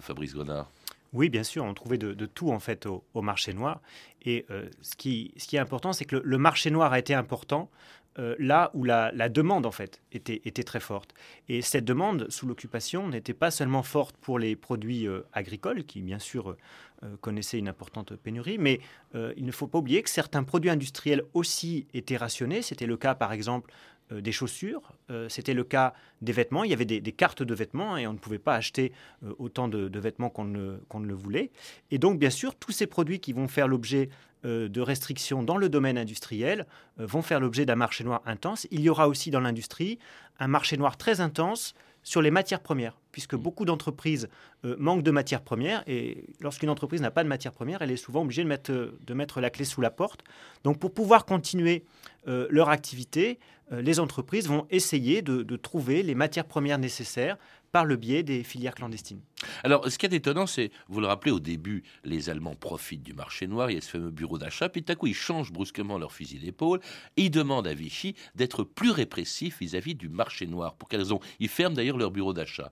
Fabrice 0.02 0.34
Grenard. 0.34 0.70
Oui, 1.14 1.30
bien 1.30 1.44
sûr, 1.44 1.64
on 1.64 1.74
trouvait 1.74 1.98
de, 1.98 2.26
tout 2.26 2.52
en 2.52 2.60
fait 2.60 2.86
au, 2.86 3.22
marché 3.22 3.54
noir. 3.54 3.82
Et 4.24 4.46
ce, 4.82 4.96
qui, 4.96 5.34
ce, 5.38 5.48
qui, 5.48 5.56
est 5.56 5.60
important, 5.60 5.94
c'est 5.94 6.06
que 6.06 6.18
le, 6.18 6.38
marché 6.38 6.70
noir 6.70 6.94
a 6.94 7.00
été 7.00 7.14
important 7.14 7.72
euh, 8.20 8.36
là 8.40 8.72
où 8.74 8.84
la, 8.84 9.12
demande 9.30 9.66
en 9.66 9.72
fait 9.72 10.02
était, 10.12 10.64
très 10.64 10.82
forte. 10.82 11.14
Et 11.48 11.62
cette 11.62 11.86
demande 11.86 12.30
sous 12.30 12.46
l'occupation 12.46 13.08
n'était 13.08 13.34
pas 13.34 13.52
seulement 13.52 13.84
forte 13.84 14.18
pour 14.18 14.38
les 14.38 14.58
produits 14.58 15.08
euh, 15.08 15.22
agricoles, 15.32 15.86
qui 15.86 16.02
bien 16.02 16.20
sûr 16.20 16.58
euh, 17.04 17.16
connaissaient 17.22 17.58
une 17.58 17.70
importante 17.70 18.16
pénurie, 18.18 18.58
mais 18.58 18.80
il 19.14 19.46
ne 19.46 19.52
faut 19.52 19.68
pas 19.68 19.80
oublier 19.80 20.02
que 20.04 20.10
certains 20.10 20.44
produits 20.44 20.70
industriels 20.70 21.24
aussi 21.34 21.88
étaient 21.94 22.18
rationnés. 22.18 22.62
C'était 22.62 22.86
le 22.86 22.98
cas 22.98 23.16
par 23.16 23.34
exemple 23.34 23.72
des 24.12 24.32
chaussures, 24.32 24.82
c'était 25.30 25.54
le 25.54 25.64
cas 25.64 25.94
des 26.22 26.32
vêtements. 26.32 26.64
Il 26.64 26.70
y 26.70 26.74
avait 26.74 26.86
des, 26.86 27.12
cartes 27.12 27.44
de 27.44 27.54
vêtements 27.54 27.98
et 27.98 28.08
on 28.08 28.14
ne 28.14 28.18
pouvait 28.18 28.40
pas 28.40 28.56
acheter 28.56 28.92
autant 29.40 29.68
de, 29.68 30.00
vêtements 30.00 30.30
qu'on 30.30 30.46
ne, 30.46 30.80
le 31.00 31.14
voulait. 31.14 31.52
Et 31.92 31.98
donc, 31.98 32.20
bien 32.20 32.30
sûr, 32.30 32.56
tous 32.56 32.72
ces 32.72 32.88
produits 32.88 33.20
qui 33.20 33.34
vont 33.34 33.48
faire 33.48 33.68
l'objet 33.68 34.10
euh, 34.44 34.68
de 34.70 34.82
restrictions 34.82 35.44
dans 35.44 35.58
le 35.58 35.70
domaine 35.70 36.00
industriel 36.00 36.66
euh, 37.00 37.06
vont 37.06 37.22
faire 37.22 37.40
l'objet 37.40 37.68
d'un 37.68 37.76
marché 37.76 38.04
noir 38.04 38.24
intense. 38.26 38.68
Il 38.72 38.82
y 38.82 38.90
aura 38.90 39.08
aussi 39.08 39.30
dans 39.30 39.40
l'industrie 39.40 40.00
un 40.40 40.48
marché 40.48 40.78
noir 40.78 40.98
très 40.98 41.22
intense 41.22 41.76
sur 42.04 42.22
les 42.22 42.32
matières 42.32 42.62
premières, 42.62 42.98
puisque 43.12 43.34
mmh. 43.34 43.38
beaucoup 43.38 43.66
d'entreprises 43.66 44.30
euh, 44.66 44.76
manquent 44.80 45.04
de 45.04 45.12
matières 45.12 45.42
premières, 45.42 45.84
et 45.88 46.26
lorsqu'une 46.40 46.70
entreprise 46.70 47.02
n'a 47.02 47.12
pas 47.12 47.24
de 47.24 47.30
matières 47.30 47.54
premières, 47.54 47.82
elle 47.82 47.92
est 47.92 47.98
souvent 47.98 48.22
obligée 48.22 48.44
de 48.44 48.48
mettre, 48.48 48.72
de 48.72 49.14
mettre 49.14 49.42
la 49.42 49.50
clé 49.50 49.66
sous 49.66 49.82
la 49.82 49.92
porte. 49.92 50.24
Donc 50.64 50.80
pour 50.80 50.94
pouvoir 50.94 51.26
continuer 51.26 51.84
leur 52.28 52.70
activité, 52.70 53.40
les 53.72 54.00
entreprises 54.00 54.48
vont 54.48 54.68
essayer 54.70 55.24
de, 55.24 55.56
trouver 55.56 56.04
les 56.04 56.14
matières 56.14 56.46
premières 56.46 56.78
nécessaires 56.78 57.38
par 57.72 57.86
le 57.86 57.96
biais 57.96 58.24
des 58.24 58.44
filières 58.44 58.76
clandestines. 58.76 59.22
Alors, 59.64 59.90
ce 59.90 59.98
qui 59.98 60.06
est 60.06 60.14
étonnant, 60.14 60.46
c'est, 60.46 60.72
vous 60.88 61.00
le 61.00 61.08
rappelez, 61.08 61.32
au 61.32 61.40
début, 61.40 61.84
les 62.04 62.30
Allemands 62.30 62.56
profitent 62.56 63.04
du 63.04 63.14
marché 63.14 63.48
noir, 63.48 63.72
il 63.72 63.76
y 63.76 63.78
a 63.78 63.82
ce 63.82 63.90
fameux 63.90 64.12
bureau 64.12 64.38
d'achat, 64.38 64.70
puis 64.70 64.84
tout 64.84 64.92
à 64.92 64.96
coup, 64.96 65.08
ils 65.08 65.16
changent 65.16 65.52
brusquement 65.52 65.98
leur 65.98 66.12
fusil 66.12 66.40
d'épaule 66.40 66.80
et 67.18 67.24
ils 67.24 67.32
demandent 67.32 67.68
à 67.68 67.74
Vichy 67.74 68.16
d'être 68.36 68.64
plus 68.64 68.92
répressif 68.92 69.60
vis-à-vis 69.60 69.96
du 69.96 70.10
marché 70.10 70.48
noir. 70.48 70.76
Pour 70.76 70.90
quelle 70.90 71.02
raison 71.02 71.20
Ils 71.40 71.50
ferment 71.50 71.76
d'ailleurs 71.76 71.98
leur 71.98 72.12
bureau 72.12 72.34
d'achat. 72.34 72.72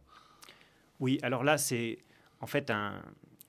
Oui, 1.00 1.18
alors 1.22 1.44
là, 1.44 1.58
c'est 1.58 2.00
en 2.42 2.48
fait 2.48 2.70
un, 2.70 3.02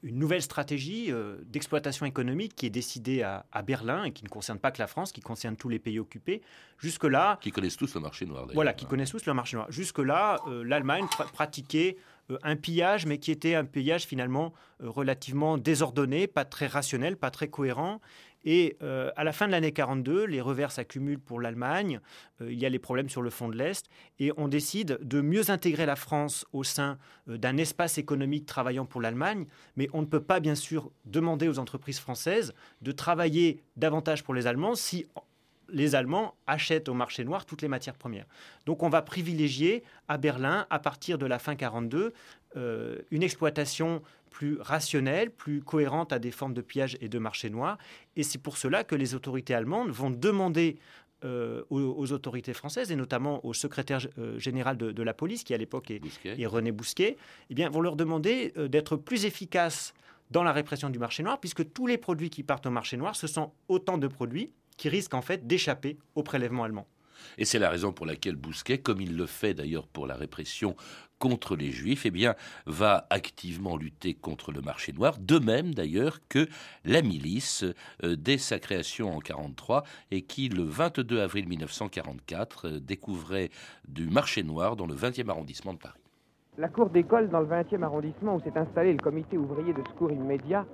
une 0.03 0.19
nouvelle 0.19 0.43
stratégie 0.43 1.13
euh, 1.13 1.37
d'exploitation 1.47 2.07
économique 2.07 2.55
qui 2.57 2.67
est 2.67 2.71
décidée 2.71 3.23
à, 3.23 3.45
Berlin 3.63 4.05
et 4.05 4.13
qui 4.13 4.25
ne 4.25 4.29
concerne 4.29 4.59
pas 4.59 4.71
que 4.71 4.79
la 4.79 4.87
France, 4.87 5.13
qui 5.13 5.21
concerne 5.21 5.57
tous 5.57 5.69
les 5.69 5.79
pays 5.79 5.99
occupés. 5.99 6.41
Jusque-là. 6.79 7.39
Qui 7.43 7.53
connaissent 7.53 7.77
tous 7.77 7.95
le 7.95 8.01
marché 8.01 8.25
noir, 8.25 8.47
Voilà, 8.55 8.73
qui 8.73 8.87
connaissent 8.87 9.11
tous 9.11 9.27
le 9.27 9.35
marché 9.35 9.57
noir. 9.57 9.71
Jusque-là, 9.71 10.41
euh, 10.49 10.65
l'Allemagne 10.65 11.07
pratiquait 11.33 11.97
un 12.43 12.57
pillage, 12.57 13.07
mais 13.07 13.19
qui 13.19 13.31
était 13.31 13.55
un 13.55 13.65
pillage 13.65 14.05
finalement 14.05 14.53
relativement 14.81 15.59
désordonné, 15.59 16.27
pas 16.27 16.45
très 16.45 16.67
rationnel, 16.67 17.17
pas 17.17 17.31
très 17.31 17.49
cohérent. 17.49 18.01
Et 18.45 18.77
euh, 18.83 19.11
à 19.17 19.25
la 19.25 19.33
fin 19.33 19.47
de 19.47 19.53
l'année 19.53 19.73
42, 19.73 20.25
les 20.25 20.41
revers 20.41 20.73
s'accumulent 20.73 21.19
pour 21.19 21.41
l'Allemagne. 21.41 22.01
Euh, 22.41 22.51
il 22.51 22.59
y 22.59 22.65
a 22.65 22.69
les 22.69 22.79
problèmes 22.79 23.11
sur 23.11 23.23
le 23.23 23.31
front 23.31 23.49
de 23.49 23.57
l'Est. 23.57 23.87
Et 24.19 24.33
on 24.37 24.49
décide 24.49 24.99
de 25.03 25.21
mieux 25.21 25.51
intégrer 25.51 25.87
la 25.87 25.97
France 25.97 26.47
au 26.53 26.65
sein 26.65 26.99
euh, 27.29 27.37
d'un 27.37 27.57
espace 27.59 27.99
économique 27.99 28.47
travaillant 28.47 28.87
pour 28.87 29.01
l'Allemagne. 29.01 29.47
Mais 29.77 29.89
on 29.93 30.01
ne 30.01 30.07
peut 30.07 30.23
pas, 30.23 30.41
bien 30.41 30.55
sûr, 30.55 30.91
demander 31.05 31.49
aux 31.49 31.59
entreprises 31.59 32.01
françaises 32.01 32.55
de 32.81 32.93
travailler 32.93 33.63
davantage 33.77 34.25
pour 34.25 34.35
les 34.35 34.47
Allemands 34.47 34.75
si 34.75 35.07
les 35.73 35.95
Allemands 35.95 36.35
achètent 36.47 36.89
au 36.89 36.95
marché 36.95 37.25
noir 37.25 37.47
toutes 37.47 37.63
les 37.63 37.69
matières 37.69 37.97
premières. 37.97 38.27
Donc 38.67 38.83
on 38.83 38.89
va 38.89 39.03
privilégier 39.03 39.83
à 40.09 40.19
Berlin, 40.19 40.67
à 40.71 40.79
partir 40.79 41.19
de 41.19 41.27
la 41.27 41.39
fin 41.39 41.57
42, 41.57 42.13
une 42.57 43.23
exploitation 43.23 44.03
plus 44.31 44.59
rationnelle, 44.61 45.31
plus 45.31 45.61
cohérente 45.61 46.13
à 46.13 46.19
des 46.19 46.31
formes 46.31 46.55
de 46.55 46.63
pillage 46.63 46.97
et 47.01 47.09
de 47.09 47.19
marché 47.19 47.51
noir. 47.51 47.79
Et 48.17 48.23
c'est 48.23 48.39
pour 48.39 48.57
cela 48.57 48.85
que 48.85 48.95
les 48.95 49.15
autorités 49.15 49.55
allemandes 49.55 49.91
vont 49.91 50.11
demander 50.11 50.79
euh, 51.23 51.63
aux, 51.69 52.13
autorités 52.13 52.55
françaises 52.55 52.91
et 52.91 52.97
notamment 52.97 53.45
au 53.45 53.53
secrétaire 53.53 54.01
euh, 54.19 54.39
général 54.39 54.79
de, 54.79 55.03
la 55.03 55.13
police, 55.13 55.45
qui 55.45 55.53
à 55.53 55.59
l'époque 55.59 55.91
est, 55.91 56.47
René 56.47 56.73
Bousquet, 56.73 57.19
eh 57.51 57.55
bien, 57.55 57.69
vont 57.69 57.83
leur 57.83 57.95
demander 57.95 58.55
euh, 58.57 58.69
d'être 58.69 58.97
plus 58.97 59.27
efficaces 59.27 59.93
dans 60.31 60.43
la 60.43 60.53
répression 60.53 60.89
du 60.89 60.99
marché 60.99 61.23
noir, 61.23 61.39
puisque 61.39 61.71
tous 61.75 61.87
les 61.87 61.99
produits 61.99 62.31
qui 62.31 62.43
partent 62.43 62.65
au 62.65 62.71
marché 62.71 62.97
noir, 62.97 63.17
ce 63.17 63.27
sont 63.27 63.53
autant 63.69 63.99
de 63.99 64.07
produits 64.07 64.51
qui 64.81 64.89
risquent 64.89 65.13
en 65.13 65.21
fait 65.21 65.47
d'échapper 65.47 65.99
au 66.15 66.23
prélèvement 66.23 66.65
allemand. 66.65 66.87
Et 67.37 67.45
c'est 67.45 67.59
la 67.59 67.69
raison 67.69 67.93
pour 67.93 68.07
laquelle 68.07 68.37
Bousquet, 68.37 68.79
comme 68.79 69.03
il 69.03 69.15
le 69.15 69.27
fait 69.27 69.53
d'ailleurs 69.53 69.87
pour 69.87 70.07
la 70.07 70.17
répression 70.17 70.75
contre 71.19 71.55
les 71.55 71.71
juifs, 71.71 72.07
eh 72.07 72.11
bien, 72.11 72.35
va 72.65 73.07
activement 73.11 73.77
lutter 73.77 74.15
contre 74.15 74.53
le 74.53 74.63
marché 74.63 74.95
noir, 74.95 75.19
de 75.19 75.39
même 75.39 75.75
d'ailleurs 75.75 76.21
que 76.31 76.49
la 76.87 77.03
milice 77.03 77.63
euh, 78.05 78.17
dès 78.17 78.39
sa 78.39 78.59
création 78.59 79.09
en 79.09 79.21
1943 79.21 79.85
et 80.13 80.23
qui, 80.23 80.49
le 80.49 80.63
22 80.63 81.21
avril 81.21 81.47
1944, 81.47 82.69
euh, 82.69 82.81
découvrait 82.81 83.51
du 83.87 84.09
marché 84.09 84.43
noir 84.43 84.77
dans 84.77 84.87
le 84.87 84.95
20e 84.95 85.29
arrondissement 85.29 85.75
de 85.75 85.79
Paris. 85.79 86.01
La 86.57 86.69
cour 86.69 86.89
d'école 86.89 87.29
dans 87.29 87.41
le 87.41 87.47
20e 87.47 87.83
arrondissement 87.83 88.37
où 88.37 88.41
s'est 88.41 88.57
installé 88.57 88.93
le 88.93 88.99
comité 88.99 89.37
ouvrier 89.37 89.75
de 89.75 89.83
secours 89.91 90.11
immédiat 90.11 90.65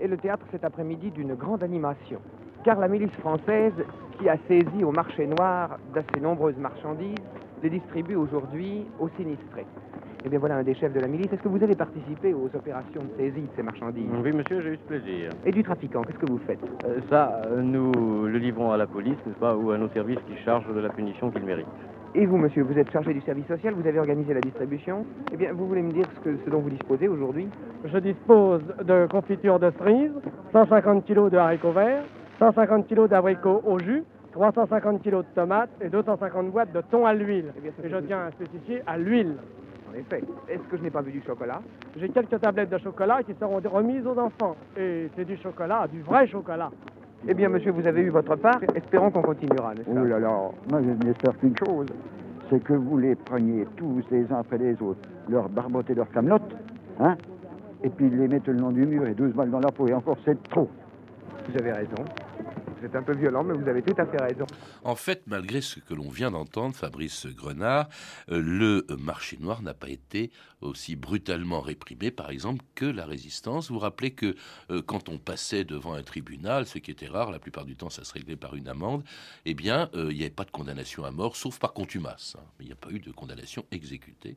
est 0.00 0.08
le 0.08 0.16
théâtre 0.16 0.44
cet 0.50 0.64
après-midi 0.64 1.12
d'une 1.12 1.36
grande 1.36 1.62
animation. 1.62 2.20
Car 2.64 2.80
la 2.80 2.88
milice 2.88 3.12
française, 3.20 3.74
qui 4.18 4.26
a 4.28 4.36
saisi 4.48 4.82
au 4.84 4.90
marché 4.90 5.26
noir 5.26 5.78
d'assez 5.92 6.18
nombreuses 6.22 6.56
marchandises, 6.56 7.14
les 7.62 7.68
distribue 7.68 8.14
aujourd'hui 8.16 8.86
aux 8.98 9.08
sinistrés. 9.18 9.66
Eh 10.24 10.30
bien 10.30 10.38
voilà 10.38 10.56
un 10.56 10.62
des 10.62 10.74
chefs 10.74 10.94
de 10.94 11.00
la 11.00 11.06
milice. 11.08 11.30
Est-ce 11.30 11.42
que 11.42 11.48
vous 11.48 11.62
avez 11.62 11.74
participé 11.74 12.32
aux 12.32 12.48
opérations 12.54 13.02
de 13.02 13.10
saisie 13.18 13.42
de 13.42 13.48
ces 13.54 13.62
marchandises? 13.62 14.08
Oui, 14.22 14.32
monsieur, 14.32 14.62
j'ai 14.62 14.70
eu 14.70 14.76
ce 14.76 14.88
plaisir. 14.88 15.30
Et 15.44 15.52
du 15.52 15.62
trafiquant, 15.62 16.00
qu'est-ce 16.02 16.18
que 16.18 16.24
vous 16.26 16.40
faites? 16.46 16.58
Euh, 16.86 17.00
Ça, 17.10 17.42
euh, 17.46 17.60
nous 17.60 17.92
le 18.26 18.38
livrons 18.38 18.72
à 18.72 18.78
la 18.78 18.86
police, 18.86 19.18
n'est-ce 19.26 19.38
pas, 19.38 19.54
ou 19.54 19.70
à 19.70 19.76
nos 19.76 19.88
services 19.90 20.20
qui 20.26 20.36
chargent 20.42 20.72
de 20.72 20.80
la 20.80 20.88
punition 20.88 21.30
qu'il 21.30 21.42
mérite. 21.44 21.66
Et 22.14 22.24
vous, 22.24 22.38
monsieur, 22.38 22.62
vous 22.62 22.78
êtes 22.78 22.90
chargé 22.92 23.12
du 23.12 23.20
service 23.22 23.46
social, 23.46 23.74
vous 23.74 23.86
avez 23.86 23.98
organisé 23.98 24.32
la 24.32 24.40
distribution. 24.40 25.04
Eh 25.32 25.36
bien, 25.36 25.52
vous 25.52 25.66
voulez 25.66 25.82
me 25.82 25.92
dire 25.92 26.06
ce, 26.16 26.20
que, 26.30 26.36
ce 26.42 26.48
dont 26.48 26.60
vous 26.60 26.70
disposez 26.70 27.08
aujourd'hui? 27.08 27.48
Je 27.84 27.98
dispose 27.98 28.62
de 28.82 29.06
confiture 29.10 29.58
de 29.58 29.70
cerise, 29.78 30.12
150 30.52 31.04
kg 31.04 31.28
de 31.28 31.36
haricots 31.36 31.72
verts, 31.72 32.04
150 32.38 32.88
kg 32.88 33.08
d'abricots 33.08 33.62
au 33.64 33.78
jus, 33.78 34.04
350 34.32 35.02
kg 35.02 35.18
de 35.18 35.24
tomates 35.34 35.70
et 35.80 35.88
250 35.88 36.50
boîtes 36.50 36.72
de 36.72 36.80
thon 36.80 37.06
à 37.06 37.14
l'huile. 37.14 37.52
Eh 37.56 37.86
et 37.86 37.90
je 37.90 37.96
tiens 37.98 38.26
à 38.26 38.30
spécifier 38.32 38.82
à 38.86 38.98
l'huile 38.98 39.36
effet. 39.94 40.22
Est-ce 40.48 40.62
que 40.64 40.76
je 40.76 40.82
n'ai 40.82 40.90
pas 40.90 41.02
vu 41.02 41.12
du 41.12 41.22
chocolat? 41.22 41.60
J'ai 41.96 42.08
quelques 42.08 42.40
tablettes 42.40 42.70
de 42.70 42.78
chocolat 42.78 43.22
qui 43.22 43.34
seront 43.34 43.60
remises 43.64 44.06
aux 44.06 44.18
enfants. 44.18 44.56
Et 44.76 45.08
c'est 45.16 45.24
du 45.24 45.36
chocolat, 45.36 45.86
du 45.90 46.00
vrai 46.02 46.26
chocolat. 46.26 46.70
Eh 47.26 47.34
bien, 47.34 47.48
monsieur, 47.48 47.70
vous 47.70 47.86
avez 47.86 48.02
eu 48.02 48.10
votre 48.10 48.36
part. 48.36 48.60
Espérons 48.74 49.10
qu'on 49.10 49.22
continuera, 49.22 49.74
n'est-ce 49.74 49.88
pas? 49.88 50.00
Oh 50.00 50.04
là 50.04 50.18
là, 50.18 50.50
moi 50.70 50.80
je 50.82 51.06
n'espère 51.06 51.38
qu'une 51.38 51.56
chose, 51.56 51.86
c'est 52.50 52.62
que 52.62 52.74
vous 52.74 52.98
les 52.98 53.14
preniez 53.14 53.66
tous 53.76 54.02
les 54.10 54.30
uns 54.30 54.40
après 54.40 54.58
les 54.58 54.80
autres, 54.82 55.00
leur 55.28 55.48
barboter 55.48 55.94
leur 55.94 56.10
camelote, 56.10 56.54
hein, 57.00 57.16
et 57.82 57.88
puis 57.88 58.10
les 58.10 58.28
mettre 58.28 58.50
le 58.50 58.58
long 58.58 58.72
du 58.72 58.84
mur 58.84 59.06
et 59.06 59.14
12 59.14 59.32
balles 59.32 59.50
dans 59.50 59.60
la 59.60 59.70
peau, 59.70 59.88
et 59.88 59.94
encore 59.94 60.18
c'est 60.24 60.42
trop. 60.50 60.68
Vous 61.48 61.58
avez 61.58 61.72
raison 61.72 62.04
c'est 62.84 62.96
un 62.96 63.02
peu 63.02 63.14
violent, 63.14 63.44
mais 63.44 63.54
vous 63.54 63.68
avez 63.68 63.82
tout 63.82 63.94
à 63.96 64.04
fait 64.04 64.22
raison. 64.22 64.46
En 64.82 64.94
fait, 64.94 65.22
malgré 65.26 65.60
ce 65.60 65.80
que 65.80 65.94
l'on 65.94 66.10
vient 66.10 66.30
d'entendre, 66.30 66.74
Fabrice 66.74 67.26
Grenard, 67.26 67.88
euh, 68.30 68.40
le 68.42 68.86
marché 68.98 69.38
noir 69.40 69.62
n'a 69.62 69.72
pas 69.72 69.88
été 69.88 70.30
aussi 70.60 70.94
brutalement 70.94 71.60
réprimé, 71.60 72.10
par 72.10 72.30
exemple, 72.30 72.62
que 72.74 72.84
la 72.84 73.06
résistance. 73.06 73.68
Vous 73.68 73.74
vous 73.74 73.80
rappelez 73.80 74.10
que 74.10 74.34
euh, 74.70 74.82
quand 74.82 75.08
on 75.08 75.18
passait 75.18 75.64
devant 75.64 75.94
un 75.94 76.02
tribunal, 76.02 76.66
ce 76.66 76.78
qui 76.78 76.90
était 76.90 77.06
rare, 77.06 77.30
la 77.30 77.38
plupart 77.38 77.64
du 77.64 77.76
temps, 77.76 77.90
ça 77.90 78.04
se 78.04 78.12
réglait 78.12 78.36
par 78.36 78.54
une 78.54 78.68
amende, 78.68 79.02
eh 79.46 79.54
bien, 79.54 79.88
euh, 79.94 80.08
il 80.10 80.16
n'y 80.16 80.22
avait 80.22 80.30
pas 80.30 80.44
de 80.44 80.50
condamnation 80.50 81.04
à 81.04 81.10
mort, 81.10 81.36
sauf 81.36 81.58
par 81.58 81.72
contumace. 81.72 82.36
Hein. 82.38 82.44
il 82.60 82.66
n'y 82.66 82.72
a 82.72 82.76
pas 82.76 82.90
eu 82.90 83.00
de 83.00 83.10
condamnation 83.12 83.64
exécutée, 83.70 84.36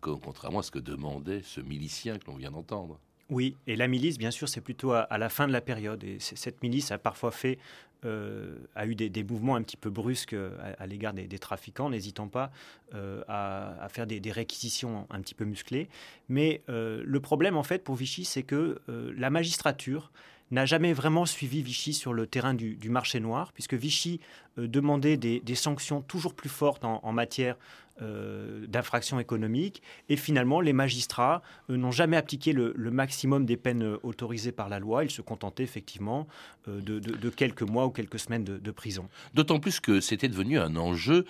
contrairement 0.00 0.60
à 0.60 0.62
ce 0.62 0.70
que 0.70 0.78
demandait 0.78 1.42
ce 1.42 1.60
milicien 1.60 2.18
que 2.18 2.26
l'on 2.26 2.36
vient 2.36 2.50
d'entendre. 2.50 2.98
Oui, 3.30 3.56
et 3.66 3.76
la 3.76 3.88
milice, 3.88 4.16
bien 4.16 4.30
sûr, 4.30 4.48
c'est 4.48 4.62
plutôt 4.62 4.92
à, 4.92 5.18
la 5.18 5.28
fin 5.28 5.46
de 5.46 5.52
la 5.52 5.60
période. 5.60 6.02
Et 6.02 6.18
cette 6.18 6.62
milice 6.62 6.90
a 6.92 6.98
parfois 6.98 7.30
fait, 7.30 7.58
euh, 8.06 8.56
a 8.74 8.86
eu 8.86 8.94
des, 8.94 9.24
mouvements 9.24 9.56
un 9.56 9.62
petit 9.62 9.76
peu 9.76 9.90
brusques 9.90 10.32
euh, 10.32 10.56
à, 10.78 10.86
l'égard 10.86 11.12
des, 11.12 11.38
trafiquants, 11.38 11.90
n'hésitant 11.90 12.28
pas 12.28 12.50
euh, 12.94 13.22
à, 13.28 13.86
faire 13.90 14.06
des, 14.06 14.32
réquisitions 14.32 15.06
un 15.10 15.20
petit 15.20 15.34
peu 15.34 15.44
musclées. 15.44 15.90
Mais 16.30 16.62
le 16.68 17.18
problème, 17.18 17.56
en 17.56 17.62
fait, 17.62 17.84
pour 17.84 17.96
Vichy, 17.96 18.24
c'est 18.24 18.44
que 18.44 18.80
la 18.88 19.28
magistrature 19.28 20.10
n'a 20.50 20.64
jamais 20.64 20.94
vraiment 20.94 21.26
suivi 21.26 21.62
Vichy 21.62 21.92
sur 21.92 22.14
le 22.14 22.26
terrain 22.26 22.54
du, 22.54 22.88
marché 22.88 23.20
noir, 23.20 23.52
puisque 23.52 23.74
Vichy 23.74 24.20
demandait 24.56 25.18
des, 25.18 25.54
sanctions 25.54 26.00
toujours 26.00 26.32
plus 26.32 26.48
fortes 26.48 26.84
en, 26.86 27.12
matière 27.12 27.56
euh, 28.00 28.66
d'infractions 28.66 29.18
économiques. 29.18 29.82
Et 30.08 30.16
finalement, 30.16 30.60
les 30.60 30.72
magistrats 30.72 31.42
n'ont 31.68 31.90
jamais 31.90 32.16
appliqué 32.16 32.52
le, 32.52 32.72
maximum 32.90 33.44
des 33.44 33.56
peines 33.56 33.96
autorisées 34.02 34.52
par 34.52 34.68
la 34.68 34.78
loi. 34.78 35.04
Ils 35.04 35.10
se 35.10 35.22
contentaient 35.22 35.62
effectivement 35.62 36.26
de, 36.66 37.30
quelques 37.30 37.62
mois 37.62 37.86
ou 37.86 37.90
quelques 37.90 38.18
semaines 38.18 38.44
de, 38.44 38.70
prison. 38.70 39.08
D'autant 39.34 39.58
plus 39.58 39.80
que 39.80 40.00
c'était 40.00 40.28
devenu 40.28 40.58
un 40.58 40.76
enjeu 40.76 41.24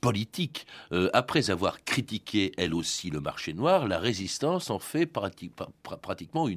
politique. 0.00 0.66
après 1.12 1.50
avoir 1.50 1.84
critiqué, 1.84 2.52
elle 2.56 2.74
aussi, 2.74 3.10
le 3.10 3.20
marché 3.20 3.52
noir, 3.52 3.86
la 3.86 3.98
résistance 3.98 4.70
en 4.70 4.78
fait 4.78 5.06
pratiquement 5.06 6.48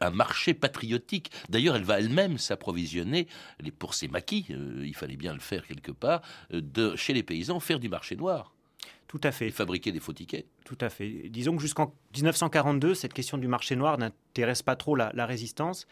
un 0.00 0.10
marché 0.10 0.54
patriotique. 0.54 1.30
D'ailleurs, 1.48 1.76
elle 1.76 1.84
va 1.84 1.98
elle-même 2.00 2.38
s'approvisionner 2.38 3.28
pour 3.78 3.94
ses 3.94 4.08
maquis, 4.08 4.46
il 4.48 4.94
fallait 4.94 5.16
bien 5.16 5.32
le 5.32 5.40
faire 5.40 5.66
quelque 5.66 5.92
part, 5.92 6.22
chez 6.96 7.12
les 7.12 7.22
paysans, 7.22 7.60
faire 7.60 7.80
du 7.80 7.88
marché 7.88 8.16
noir. 8.16 8.54
Tout 9.14 9.20
à 9.22 9.30
fait. 9.30 9.52
Fabriquer 9.52 9.92
des 9.92 10.00
faux 10.00 10.12
tickets. 10.12 10.44
Tout 10.64 10.78
à 10.80 10.88
fait. 10.88 11.28
Disons 11.28 11.56
que 11.56 11.62
jusqu'en 11.62 11.94
1942, 12.14 12.94
cette 12.94 13.12
question 13.12 13.36
du 13.38 13.48
marché 13.48 13.76
noir 13.76 13.98
n'intéresse 13.98 14.62
pas 14.62 14.76
trop 14.76 14.96
la 14.96 15.26
résistance. 15.26 15.86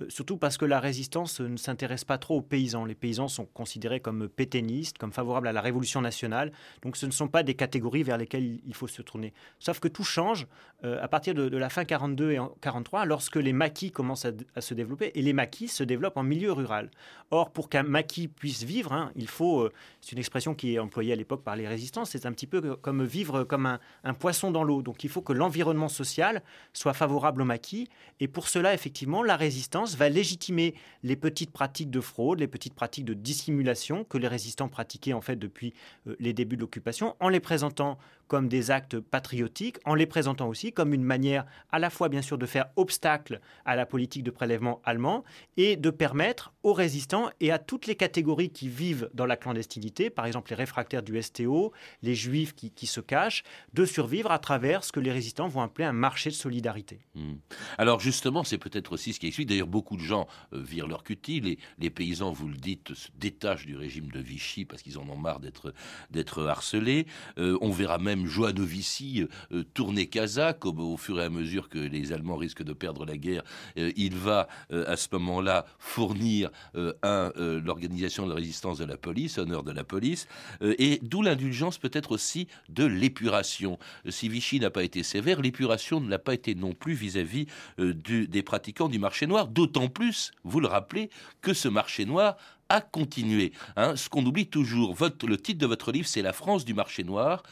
Euh, 0.00 0.06
surtout 0.08 0.36
parce 0.36 0.56
que 0.56 0.64
la 0.64 0.80
résistance 0.80 1.40
ne 1.40 1.56
s'intéresse 1.56 2.04
pas 2.04 2.18
trop 2.18 2.36
aux 2.36 2.42
paysans. 2.42 2.84
Les 2.84 2.94
paysans 2.94 3.28
sont 3.28 3.46
considérés 3.46 4.00
comme 4.00 4.28
pétainistes, 4.28 4.98
comme 4.98 5.12
favorables 5.12 5.48
à 5.48 5.52
la 5.52 5.60
révolution 5.60 6.00
nationale. 6.00 6.52
Donc 6.82 6.96
ce 6.96 7.06
ne 7.06 7.10
sont 7.10 7.28
pas 7.28 7.42
des 7.42 7.54
catégories 7.54 8.02
vers 8.02 8.18
lesquelles 8.18 8.60
il 8.64 8.74
faut 8.74 8.86
se 8.86 9.02
tourner. 9.02 9.32
Sauf 9.58 9.80
que 9.80 9.88
tout 9.88 10.04
change 10.04 10.46
euh, 10.84 11.02
à 11.02 11.08
partir 11.08 11.34
de, 11.34 11.56
la 11.56 11.68
fin 11.68 11.84
42 11.84 12.32
et 12.32 12.38
43, 12.60 13.04
lorsque 13.04 13.36
les 13.36 13.52
maquis 13.52 13.90
commencent 13.90 14.26
à, 14.26 14.60
se 14.60 14.74
développer. 14.74 15.10
Et 15.14 15.22
les 15.22 15.32
maquis 15.32 15.68
se 15.68 15.82
développent 15.82 16.16
en 16.16 16.22
milieu 16.22 16.52
rural. 16.52 16.90
Or, 17.30 17.50
pour 17.50 17.68
qu'un 17.68 17.82
maquis 17.82 18.28
puisse 18.28 18.62
vivre, 18.62 18.92
hein, 18.92 19.10
il 19.16 19.28
faut, 19.28 19.62
euh, 19.62 19.72
c'est 20.00 20.12
une 20.12 20.18
expression 20.18 20.54
qui 20.54 20.74
est 20.74 20.78
employée 20.78 21.12
à 21.12 21.16
l'époque 21.16 21.42
par 21.42 21.56
les 21.56 21.66
résistances, 21.66 22.10
c'est 22.10 22.26
un 22.26 22.32
petit 22.32 22.46
peu 22.46 22.76
comme 22.76 23.04
vivre 23.04 23.44
comme 23.44 23.66
un, 23.66 23.80
un 24.04 24.14
poisson 24.18 24.50
dans 24.50 24.64
l'eau. 24.64 24.82
Donc 24.82 25.04
il 25.04 25.10
faut 25.10 25.22
que 25.22 25.32
l'environnement 25.32 25.88
social 25.88 26.42
soit 26.72 26.92
favorable 26.92 27.42
au 27.42 27.44
maquis. 27.44 27.88
Et 28.20 28.28
pour 28.28 28.48
cela, 28.48 28.74
effectivement, 28.74 29.22
la 29.22 29.36
résistance 29.36 29.96
va 29.96 30.08
légitimer 30.08 30.74
les 31.02 31.16
petites 31.16 31.50
pratiques 31.50 31.90
de 31.90 32.00
fraude, 32.00 32.40
les 32.40 32.48
petites 32.48 32.74
pratiques 32.74 33.04
de 33.04 33.14
dissimulation 33.14 34.04
que 34.04 34.18
les 34.18 34.28
résistants 34.28 34.68
pratiquaient 34.68 35.12
en 35.12 35.20
fait 35.20 35.36
depuis 35.36 35.72
euh, 36.06 36.16
les 36.20 36.32
débuts 36.32 36.56
de 36.56 36.62
l'occupation, 36.62 37.16
en 37.20 37.28
les 37.28 37.40
présentant 37.40 37.98
comme 38.28 38.48
des 38.48 38.70
actes 38.70 39.00
patriotiques, 39.00 39.78
en 39.84 39.94
les 39.94 40.06
présentant 40.06 40.48
aussi 40.48 40.72
comme 40.72 40.94
une 40.94 41.02
manière 41.02 41.46
à 41.72 41.78
la 41.78 41.90
fois 41.90 42.08
bien 42.08 42.22
sûr 42.22 42.38
de 42.38 42.46
faire 42.46 42.66
obstacle 42.76 43.40
à 43.64 43.74
la 43.74 43.86
politique 43.86 44.22
de 44.22 44.30
prélèvement 44.30 44.80
allemand 44.84 45.24
et 45.56 45.76
de 45.76 45.90
permettre 45.90 46.52
aux 46.62 46.72
résistants 46.72 47.30
et 47.40 47.50
à 47.50 47.58
toutes 47.58 47.86
les 47.86 47.96
catégories 47.96 48.50
qui 48.50 48.68
vivent 48.68 49.10
dans 49.14 49.26
la 49.26 49.36
clandestinité, 49.36 50.10
par 50.10 50.26
exemple 50.26 50.50
les 50.50 50.56
réfractaires 50.56 51.02
du 51.02 51.20
STO, 51.20 51.72
les 52.02 52.14
juifs 52.14 52.54
qui, 52.54 52.86
se 52.86 53.00
cachent, 53.00 53.42
de 53.74 53.84
survivre 53.84 54.30
à 54.30 54.38
travers 54.38 54.84
ce 54.84 54.92
que 54.92 55.00
les 55.00 55.12
résistants 55.12 55.48
vont 55.48 55.62
appeler 55.62 55.86
un 55.86 55.92
marché 55.92 56.30
de 56.30 56.34
solidarité. 56.34 57.00
Hmm. 57.14 57.36
Alors 57.78 58.00
justement, 58.00 58.44
c'est 58.44 58.58
peut-être 58.58 58.92
aussi 58.92 59.12
ce 59.12 59.20
qui 59.20 59.26
explique, 59.26 59.48
d'ailleurs 59.48 59.66
beaucoup 59.66 59.96
de 59.96 60.02
gens 60.02 60.26
euh, 60.52 60.62
virent 60.62 60.86
leur 60.86 61.02
cutie, 61.02 61.58
les, 61.78 61.90
paysans, 61.90 62.32
vous 62.32 62.48
le 62.48 62.56
dites, 62.56 62.94
se 62.94 63.08
détachent 63.18 63.66
du 63.66 63.76
régime 63.76 64.10
de 64.10 64.20
Vichy 64.20 64.64
parce 64.64 64.82
qu'ils 64.82 64.98
en 64.98 65.08
ont 65.08 65.16
marre 65.16 65.40
d'être 65.40 66.46
harcelés. 66.46 67.06
Euh, 67.38 67.56
on 67.60 67.70
verra 67.70 67.98
même 67.98 68.17
Joanovici 68.26 69.26
euh, 69.52 69.64
tourner 69.74 70.06
kazakh 70.06 70.64
au, 70.66 70.96
fur 70.96 71.20
et 71.20 71.24
à 71.24 71.30
mesure 71.30 71.68
que 71.68 71.78
les 71.78 72.12
Allemands 72.12 72.36
risquent 72.36 72.62
de 72.62 72.72
perdre 72.72 73.04
la 73.04 73.16
guerre. 73.16 73.42
Euh, 73.76 73.92
il 73.96 74.16
va 74.16 74.48
euh, 74.72 74.84
à 74.86 74.96
ce 74.96 75.08
moment-là 75.12 75.66
fournir 75.78 76.50
l'organisation 76.74 78.24
de 78.24 78.30
la 78.30 78.36
résistance 78.36 78.78
de 78.78 78.84
la 78.84 78.96
police, 78.96 79.38
honneur 79.38 79.62
de 79.62 79.72
la 79.72 79.84
police, 79.84 80.28
et 80.60 81.00
d'où 81.02 81.22
l'indulgence 81.22 81.78
peut-être 81.78 82.12
aussi 82.12 82.48
de 82.68 82.84
l'épuration. 82.84 83.78
Si 84.08 84.28
Vichy 84.28 84.60
n'a 84.60 84.70
pas 84.70 84.82
été 84.82 85.02
sévère, 85.02 85.40
l'épuration 85.40 86.00
ne 86.00 86.08
l'a 86.08 86.18
pas 86.18 86.34
été 86.34 86.54
non 86.54 86.72
plus 86.72 86.94
vis-à-vis 86.94 87.46
des 87.78 88.42
pratiquants 88.42 88.88
du 88.88 88.98
marché 88.98 89.26
noir, 89.26 89.48
d'autant 89.48 89.88
plus, 89.88 90.32
vous 90.44 90.60
le 90.60 90.68
rappelez, 90.68 91.10
que 91.40 91.52
ce 91.52 91.68
marché 91.68 92.04
noir 92.04 92.36
a 92.68 92.80
continué. 92.80 93.52
Hein. 93.76 93.96
Ce 93.96 94.08
qu'on 94.08 94.24
oublie 94.24 94.46
toujours, 94.46 94.94
le 95.00 95.36
titre 95.36 95.58
de 95.58 95.66
votre 95.66 95.92
livre, 95.92 96.06
c'est 96.06 96.22
La 96.22 96.32
France 96.32 96.64
du 96.64 96.74
marché 96.74 97.04
noir 97.04 97.42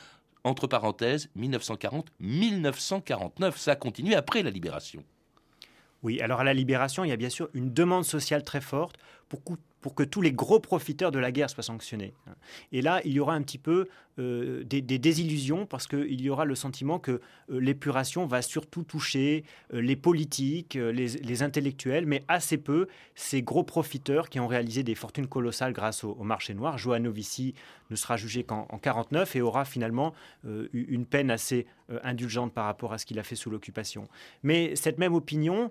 entre 0.46 0.66
parenthèses, 0.66 1.28
1940-1949. 1.38 3.56
Ça 3.56 3.72
a 3.72 3.76
continué 3.76 4.14
après 4.14 4.42
la 4.42 4.50
libération. 4.50 5.02
Oui, 6.02 6.20
alors 6.20 6.40
à 6.40 6.44
la 6.44 6.54
libération, 6.54 7.04
il 7.04 7.08
y 7.08 7.12
a 7.12 7.16
bien 7.16 7.30
sûr 7.30 7.48
une 7.52 7.72
demande 7.72 8.04
sociale 8.04 8.44
très 8.44 8.60
forte 8.60 8.96
pour, 9.28 9.42
pour 9.86 9.94
que 9.94 10.02
tous 10.02 10.20
les 10.20 10.32
gros 10.32 10.58
profiteurs 10.58 11.12
de 11.12 11.20
la 11.20 11.30
guerre 11.30 11.48
soient 11.48 11.62
sanctionnés. 11.62 12.12
Et 12.72 12.82
là, 12.82 13.00
il 13.04 13.12
y 13.12 13.20
aura 13.20 13.34
un 13.34 13.42
petit 13.42 13.56
peu 13.56 13.86
euh, 14.18 14.64
des, 14.64 14.80
désillusions 14.80 15.64
parce 15.64 15.86
qu'il 15.86 16.20
y 16.20 16.28
aura 16.28 16.44
le 16.44 16.56
sentiment 16.56 16.98
que 16.98 17.12
euh, 17.12 17.20
l'épuration 17.60 18.26
va 18.26 18.42
surtout 18.42 18.82
toucher 18.82 19.44
euh, 19.72 19.80
les 19.80 19.94
politiques, 19.94 20.74
les, 20.74 21.42
intellectuels, 21.44 22.04
mais 22.04 22.24
assez 22.26 22.58
peu 22.58 22.88
ces 23.14 23.42
gros 23.42 23.62
profiteurs 23.62 24.28
qui 24.28 24.40
ont 24.40 24.48
réalisé 24.48 24.82
des 24.82 24.96
fortunes 24.96 25.28
colossales 25.28 25.72
grâce 25.72 26.02
au, 26.02 26.16
marché 26.24 26.52
noir. 26.52 26.78
Joanovici 26.78 27.54
ne 27.90 27.94
sera 27.94 28.16
jugé 28.16 28.42
qu'en 28.42 28.62
1949 28.62 29.36
et 29.36 29.40
aura 29.40 29.64
finalement 29.64 30.14
une 30.72 31.06
peine 31.06 31.30
assez 31.30 31.66
indulgente 32.02 32.52
par 32.52 32.64
rapport 32.64 32.92
à 32.92 32.98
ce 32.98 33.06
qu'il 33.06 33.18
a 33.18 33.22
fait 33.22 33.36
sous 33.36 33.50
l'occupation. 33.50 34.08
Mais 34.42 34.74
cette 34.76 34.98
même 34.98 35.14
opinion, 35.14 35.70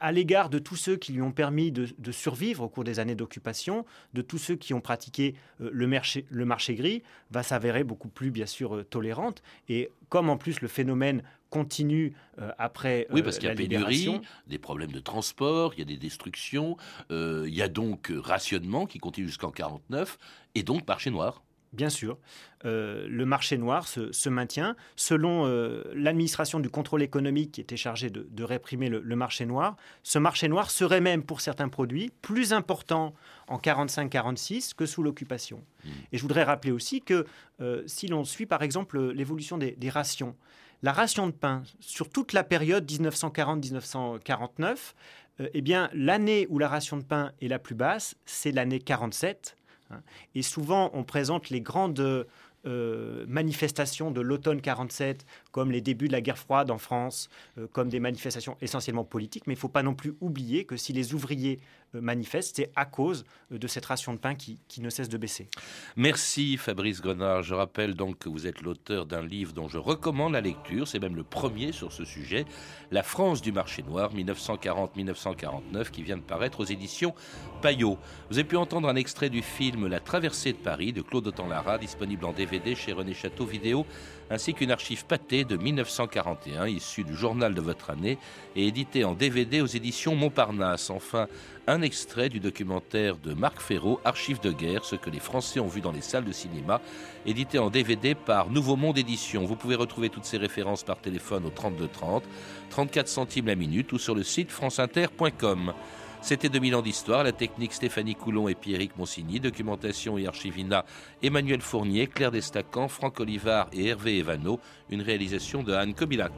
à 0.00 0.12
l'égard 0.12 0.50
de 0.50 0.58
tous 0.58 0.76
ceux 0.76 0.96
qui 0.96 1.12
lui 1.12 1.22
ont 1.22 1.32
permis 1.32 1.72
de, 1.72 1.88
de 1.98 2.12
survivre 2.12 2.64
au 2.64 2.68
cours 2.68 2.84
des 2.84 2.98
années 2.98 3.14
d'occupation, 3.14 3.84
de 4.14 4.22
tous 4.22 4.38
ceux 4.38 4.56
qui 4.56 4.74
ont 4.74 4.80
pratiqué 4.80 5.34
le 5.58 5.86
marché, 5.86 6.26
le 6.30 6.44
marché 6.44 6.74
gris, 6.74 7.02
va 7.30 7.42
s'avérer 7.42 7.84
beaucoup 7.84 8.08
plus, 8.08 8.30
bien 8.30 8.46
sûr, 8.46 8.76
euh, 8.76 8.84
tolérante. 8.84 9.42
Et 9.68 9.90
comme 10.08 10.30
en 10.30 10.36
plus 10.36 10.60
le 10.60 10.68
phénomène 10.68 11.22
continue 11.50 12.14
euh, 12.40 12.50
après 12.58 13.06
oui 13.10 13.22
parce 13.22 13.38
qu'il 13.38 13.48
y 13.48 13.52
a 13.52 13.54
pénurie 13.54 14.20
des 14.48 14.58
problèmes 14.58 14.90
de 14.90 14.98
transport 14.98 15.74
il 15.74 15.78
y 15.78 15.82
a 15.82 15.84
des 15.84 15.96
destructions 15.96 16.76
euh, 17.12 17.44
il 17.46 17.54
y 17.54 17.62
a 17.62 17.68
donc 17.68 18.12
rationnement 18.16 18.86
qui 18.86 18.98
continue 18.98 19.28
jusqu'en 19.28 19.52
49 19.52 20.18
et 20.56 20.64
donc 20.64 20.86
marché 20.88 21.10
noir 21.10 21.44
Bien 21.76 21.90
sûr, 21.90 22.18
le 22.64 23.24
marché 23.24 23.58
noir 23.58 23.86
se, 23.86 24.28
maintient. 24.28 24.74
Selon 24.96 25.46
l'administration 25.94 26.58
du 26.58 26.70
contrôle 26.70 27.02
économique 27.02 27.52
qui 27.52 27.60
était 27.60 27.76
chargée 27.76 28.10
de, 28.10 28.44
réprimer 28.44 28.88
le, 28.88 29.16
marché 29.16 29.46
noir, 29.46 29.76
ce 30.02 30.18
marché 30.18 30.48
noir 30.48 30.70
serait 30.70 31.00
même 31.00 31.22
pour 31.22 31.40
certains 31.40 31.68
produits 31.68 32.10
plus 32.22 32.52
important 32.52 33.14
en 33.48 33.58
45-46 33.58 34.74
que 34.74 34.86
sous 34.86 35.02
l'occupation. 35.02 35.62
Mmh. 35.84 35.88
Et 36.12 36.18
je 36.18 36.22
voudrais 36.22 36.44
rappeler 36.44 36.72
aussi 36.72 37.02
que 37.02 37.26
euh, 37.60 37.82
si 37.86 38.08
l'on 38.08 38.24
suit 38.24 38.46
par 38.46 38.62
exemple 38.62 39.12
l'évolution 39.12 39.58
des, 39.58 39.90
rations, 39.90 40.34
la 40.82 40.92
ration 40.92 41.26
de 41.26 41.32
pain 41.32 41.62
sur 41.80 42.08
toute 42.10 42.32
la 42.32 42.44
période 42.44 42.90
1940-1949, 42.90 44.94
euh, 45.40 45.48
eh 45.52 45.62
bien 45.62 45.90
l'année 45.92 46.46
où 46.50 46.58
la 46.58 46.68
ration 46.68 46.96
de 46.96 47.02
pain 47.02 47.32
est 47.40 47.48
la 47.48 47.58
plus 47.58 47.74
basse, 47.74 48.14
c'est 48.24 48.52
l'année 48.52 48.78
47. 48.78 49.56
Hein. 49.90 50.00
et 50.34 50.42
souvent 50.42 50.90
on 50.94 51.04
présente 51.04 51.50
les 51.50 51.60
grandes 51.60 52.26
euh, 52.66 53.24
manifestations 53.28 54.10
de 54.10 54.20
l'automne 54.20 54.60
47, 54.60 55.24
comme 55.52 55.70
les 55.70 55.80
débuts 55.80 56.08
de 56.08 56.12
la 56.12 56.20
guerre 56.20 56.38
froide 56.38 56.72
en 56.72 56.78
France, 56.78 57.30
euh, 57.58 57.68
comme 57.70 57.88
des 57.88 58.00
manifestations 58.00 58.56
essentiellement 58.60 59.04
politiques. 59.04 59.46
Mais 59.46 59.52
il 59.54 59.56
ne 59.56 59.60
faut 59.60 59.68
pas 59.68 59.84
non 59.84 59.94
plus 59.94 60.16
oublier 60.20 60.64
que 60.64 60.76
si 60.76 60.92
les 60.92 61.14
ouvriers 61.14 61.60
euh, 61.94 62.00
manifestent, 62.00 62.56
c'est 62.56 62.70
à 62.74 62.84
cause 62.84 63.24
de 63.50 63.66
cette 63.68 63.86
ration 63.86 64.12
de 64.12 64.18
pain 64.18 64.34
qui, 64.34 64.58
ne 64.78 64.90
cesse 64.90 65.08
de 65.08 65.16
baisser. 65.16 65.48
Merci 65.96 66.56
Fabrice 66.56 67.00
Grenard. 67.00 67.42
Je 67.42 67.54
rappelle 67.54 67.94
donc 67.94 68.18
que 68.18 68.28
vous 68.28 68.46
êtes 68.46 68.60
l'auteur 68.62 69.06
d'un 69.06 69.22
livre 69.22 69.52
dont 69.52 69.68
je 69.68 69.78
recommande 69.78 70.32
la 70.32 70.40
lecture. 70.40 70.88
C'est 70.88 70.98
même 70.98 71.16
le 71.16 71.22
premier 71.22 71.72
sur 71.72 71.92
ce 71.92 72.04
sujet, 72.04 72.44
La 72.90 73.02
France 73.02 73.40
du 73.40 73.52
marché 73.52 73.82
noir, 73.82 74.14
1940-1949, 74.14 75.90
qui 75.90 76.02
vient 76.02 76.16
de 76.16 76.22
paraître 76.22 76.60
aux 76.60 76.64
éditions 76.64 77.14
Payot. 77.62 77.98
Vous 78.30 78.38
avez 78.38 78.48
pu 78.48 78.56
entendre 78.56 78.88
un 78.88 78.96
extrait 78.96 79.30
du 79.30 79.42
film 79.42 79.86
La 79.86 80.00
traversée 80.00 80.52
de 80.52 80.58
Paris 80.58 80.92
de 80.92 81.02
Claude 81.02 81.26
Autant-Lara, 81.26 81.78
disponible 81.78 82.24
en 82.24 82.32
DVD 82.32 82.74
chez 82.74 82.92
René 82.92 83.14
Château 83.14 83.46
Vidéo, 83.46 83.86
ainsi 84.30 84.54
qu'une 84.54 84.70
archive 84.70 85.06
pâtée 85.06 85.44
de 85.44 85.56
1941, 85.56 86.66
issue 86.66 87.04
du 87.04 87.14
journal 87.14 87.54
de 87.54 87.60
votre 87.60 87.90
année, 87.90 88.18
et 88.56 88.66
édité 88.66 89.04
en 89.04 89.14
DVD 89.14 89.60
aux 89.60 89.66
éditions 89.66 90.16
Montparnasse. 90.16 90.90
Enfin, 90.90 91.28
un 91.66 91.75
extrait 91.82 92.28
du 92.28 92.40
documentaire 92.40 93.16
de 93.16 93.34
Marc 93.34 93.60
Ferraud, 93.60 94.00
Archives 94.04 94.40
de 94.40 94.52
guerre, 94.52 94.84
ce 94.84 94.96
que 94.96 95.10
les 95.10 95.20
Français 95.20 95.60
ont 95.60 95.68
vu 95.68 95.80
dans 95.80 95.92
les 95.92 96.00
salles 96.00 96.24
de 96.24 96.32
cinéma, 96.32 96.80
édité 97.24 97.58
en 97.58 97.70
DVD 97.70 98.14
par 98.14 98.50
Nouveau 98.50 98.76
Monde 98.76 98.98
Édition. 98.98 99.44
Vous 99.44 99.56
pouvez 99.56 99.74
retrouver 99.74 100.08
toutes 100.08 100.24
ces 100.24 100.36
références 100.36 100.84
par 100.84 101.00
téléphone 101.00 101.46
au 101.46 101.50
32 101.50 101.88
30, 101.88 102.24
34 102.70 103.08
centimes 103.08 103.46
la 103.46 103.54
minute 103.54 103.92
ou 103.92 103.98
sur 103.98 104.14
le 104.14 104.22
site 104.22 104.50
franceinter.com. 104.50 105.72
C'était 106.20 106.48
2000 106.48 106.74
ans 106.74 106.82
d'histoire, 106.82 107.24
la 107.24 107.32
technique 107.32 107.72
Stéphanie 107.72 108.14
Coulon 108.14 108.48
et 108.48 108.54
Pierrick 108.54 108.96
Monsigny, 108.96 109.38
documentation 109.38 110.18
et 110.18 110.26
archivina 110.26 110.84
Emmanuel 111.22 111.60
Fournier, 111.60 112.06
Claire 112.06 112.32
Destacan, 112.32 112.88
Franck 112.88 113.20
Olivard 113.20 113.68
et 113.72 113.86
Hervé 113.86 114.18
Evano, 114.18 114.58
une 114.90 115.02
réalisation 115.02 115.62
de 115.62 115.72
Anne 115.72 115.94
Kobilac. 115.94 116.32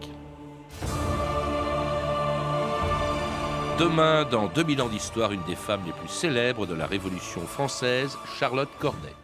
Demain, 3.79 4.25
dans 4.25 4.49
2000 4.49 4.83
ans 4.83 4.89
d'histoire, 4.89 5.31
une 5.31 5.45
des 5.45 5.55
femmes 5.55 5.83
les 5.87 5.93
plus 5.93 6.09
célèbres 6.09 6.67
de 6.67 6.75
la 6.75 6.85
Révolution 6.85 7.43
française, 7.43 8.19
Charlotte 8.37 8.69
Corday. 8.81 9.15